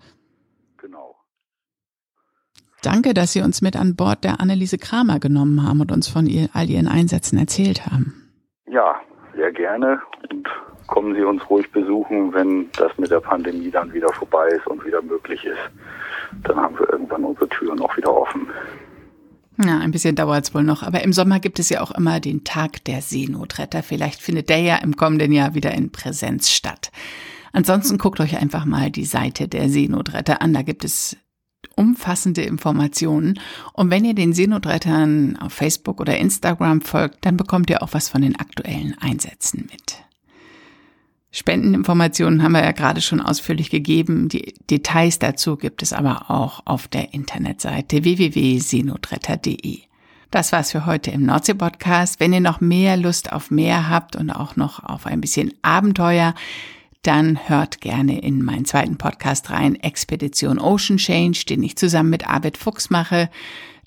Danke, 2.82 3.14
dass 3.14 3.34
Sie 3.34 3.42
uns 3.42 3.62
mit 3.62 3.76
an 3.76 3.96
Bord 3.96 4.24
der 4.24 4.40
Anneliese 4.40 4.78
Kramer 4.78 5.20
genommen 5.20 5.68
haben 5.68 5.82
und 5.82 5.92
uns 5.92 6.08
von 6.08 6.26
ihr, 6.26 6.50
all 6.54 6.70
Ihren 6.70 6.88
Einsätzen 6.88 7.38
erzählt 7.38 7.86
haben. 7.86 8.32
Ja, 8.66 8.96
sehr 9.36 9.52
gerne 9.52 10.02
und 10.30 10.48
kommen 10.88 11.16
Sie 11.16 11.24
uns 11.24 11.48
ruhig 11.50 11.72
besuchen, 11.72 12.34
wenn 12.34 12.70
das 12.78 12.98
mit 12.98 13.12
der 13.12 13.20
Pandemie 13.20 13.70
dann 13.70 13.94
wieder 13.94 14.12
vorbei 14.14 14.50
ist 14.50 14.68
und 14.68 14.84
wieder 14.86 15.02
möglich 15.02 15.46
ist. 15.46 15.60
Dann 16.44 16.58
haben 16.58 16.78
wir 16.80 16.90
irgendwann 16.92 17.24
unsere 17.24 17.48
Türen 17.50 17.80
auch 17.82 17.96
wieder 17.96 18.14
offen. 18.14 18.48
Ja, 19.64 19.78
ein 19.80 19.92
bisschen 19.92 20.16
dauert 20.16 20.46
es 20.46 20.56
wohl 20.56 20.64
noch, 20.64 20.82
aber 20.82 21.04
im 21.04 21.14
Sommer 21.14 21.40
gibt 21.40 21.60
es 21.60 21.70
ja 21.70 21.82
auch 21.82 21.92
immer 21.92 22.20
den 22.20 22.44
Tag 22.44 22.84
der 22.86 23.02
Seenotretter. 23.02 23.84
Vielleicht 23.84 24.22
findet 24.22 24.50
der 24.50 24.60
ja 24.60 24.78
im 24.78 24.96
kommenden 24.96 25.32
Jahr 25.32 25.54
wieder 25.54 25.72
in 25.72 25.92
Präsenz 25.92 26.50
statt. 26.50 26.92
Ansonsten 27.54 27.98
guckt 27.98 28.20
euch 28.20 28.42
einfach 28.42 28.66
mal 28.66 28.90
die 28.90 29.06
Seite 29.06 29.48
der 29.48 29.70
Seenotretter 29.70 30.42
an. 30.42 30.54
Da 30.54 30.62
gibt 30.62 30.84
es 30.84 31.18
umfassende 31.76 32.42
Informationen. 32.42 33.40
Und 33.74 33.90
wenn 33.90 34.06
ihr 34.06 34.14
den 34.14 34.34
Seenotrettern 34.34 35.38
auf 35.38 35.54
Facebook 35.54 36.00
oder 36.00 36.18
Instagram 36.18 36.82
folgt, 36.82 37.26
dann 37.26 37.38
bekommt 37.38 37.70
ihr 37.70 37.82
auch 37.82 37.94
was 37.94 38.10
von 38.10 38.22
den 38.22 38.36
aktuellen 38.36 38.96
Einsätzen 39.00 39.68
mit. 39.72 39.98
Spendeninformationen 41.34 42.44
haben 42.44 42.52
wir 42.52 42.64
ja 42.64 42.74
gerade 42.74 43.00
schon 43.00 43.22
ausführlich 43.22 43.70
gegeben. 43.70 44.28
Die 44.28 44.54
Details 44.70 45.18
dazu 45.18 45.56
gibt 45.56 45.82
es 45.82 45.94
aber 45.94 46.30
auch 46.30 46.62
auf 46.66 46.90
der 46.90 47.14
Internetseite 47.14 48.04
www.seenotretter.de. 48.04 49.80
Das 50.30 50.52
war's 50.52 50.72
für 50.72 50.86
heute 50.86 51.12
im 51.12 51.26
Nordsee-Podcast. 51.26 52.20
Wenn 52.20 52.34
ihr 52.34 52.42
noch 52.42 52.60
mehr 52.62 52.98
Lust 52.98 53.32
auf 53.32 53.50
mehr 53.50 53.90
habt 53.90 54.16
und 54.16 54.30
auch 54.30 54.56
noch 54.58 54.84
auf 54.84 55.06
ein 55.06 55.22
bisschen 55.22 55.54
Abenteuer, 55.62 56.36
dann 57.04 57.50
hört 57.50 57.82
gerne 57.82 58.22
in 58.22 58.44
meinen 58.44 58.66
zweiten 58.66 58.98
Podcast 58.98 59.50
rein, 59.50 59.76
Expedition 59.76 60.60
Ocean 60.60 60.98
Change, 60.98 61.46
den 61.50 61.64
ich 61.64 61.76
zusammen 61.76 62.10
mit 62.10 62.28
Arvid 62.28 62.58
Fuchs 62.58 62.90
mache, 62.90 63.30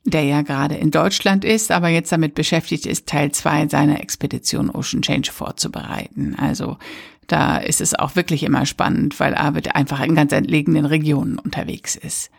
der 0.05 0.25
ja 0.25 0.43
gerade 0.43 0.75
in 0.75 0.91
Deutschland 0.91 1.45
ist, 1.45 1.71
aber 1.71 1.89
jetzt 1.89 2.13
damit 2.13 2.35
beschäftigt 2.35 2.87
ist, 2.87 3.07
Teil 3.07 3.33
zwei 3.33 3.67
seiner 3.69 4.01
Expedition 4.01 4.69
Ocean 4.69 5.03
Change 5.03 5.33
vorzubereiten. 5.33 6.35
Also 6.39 6.77
da 7.27 7.57
ist 7.57 7.81
es 7.81 7.95
auch 7.95 8.17
wirklich 8.17 8.43
immer 8.43 8.67
spannend, 8.67 9.19
weil 9.19 9.35
Arvid 9.35 9.75
einfach 9.75 10.03
in 10.03 10.15
ganz 10.15 10.33
entlegenen 10.33 10.85
Regionen 10.85 11.39
unterwegs 11.39 11.97
ist. 11.97 12.31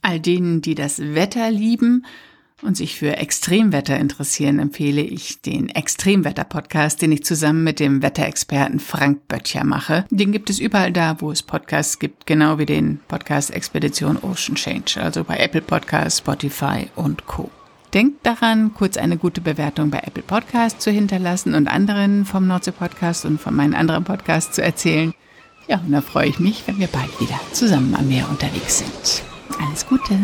All 0.00 0.18
denen, 0.18 0.62
die 0.62 0.74
das 0.74 0.98
Wetter 0.98 1.50
lieben, 1.50 2.06
und 2.62 2.76
sich 2.76 2.96
für 2.96 3.16
Extremwetter 3.16 3.96
interessieren, 3.98 4.58
empfehle 4.58 5.02
ich 5.02 5.40
den 5.42 5.68
Extremwetter-Podcast, 5.68 7.02
den 7.02 7.12
ich 7.12 7.24
zusammen 7.24 7.64
mit 7.64 7.80
dem 7.80 8.02
Wetterexperten 8.02 8.80
Frank 8.80 9.28
Böttcher 9.28 9.64
mache. 9.64 10.04
Den 10.10 10.32
gibt 10.32 10.50
es 10.50 10.58
überall 10.58 10.92
da, 10.92 11.20
wo 11.20 11.30
es 11.30 11.42
Podcasts 11.42 11.98
gibt, 11.98 12.26
genau 12.26 12.58
wie 12.58 12.66
den 12.66 13.00
Podcast 13.08 13.50
Expedition 13.50 14.16
Ocean 14.16 14.54
Change, 14.54 15.02
also 15.02 15.24
bei 15.24 15.36
Apple 15.38 15.62
Podcasts, 15.62 16.18
Spotify 16.18 16.88
und 16.94 17.26
Co. 17.26 17.50
Denkt 17.94 18.24
daran, 18.24 18.72
kurz 18.72 18.96
eine 18.96 19.18
gute 19.18 19.42
Bewertung 19.42 19.90
bei 19.90 19.98
Apple 19.98 20.22
Podcasts 20.22 20.82
zu 20.82 20.90
hinterlassen 20.90 21.54
und 21.54 21.68
anderen 21.68 22.24
vom 22.24 22.46
Nordsee 22.46 22.72
Podcast 22.72 23.26
und 23.26 23.38
von 23.38 23.54
meinen 23.54 23.74
anderen 23.74 24.04
Podcasts 24.04 24.54
zu 24.54 24.62
erzählen. 24.62 25.12
Ja, 25.68 25.76
und 25.78 25.92
da 25.92 26.00
freue 26.00 26.28
ich 26.28 26.38
mich, 26.38 26.62
wenn 26.66 26.78
wir 26.78 26.86
bald 26.88 27.20
wieder 27.20 27.38
zusammen 27.52 27.94
am 27.94 28.08
Meer 28.08 28.28
unterwegs 28.30 28.78
sind. 28.78 29.22
Alles 29.60 29.86
Gute! 29.86 30.18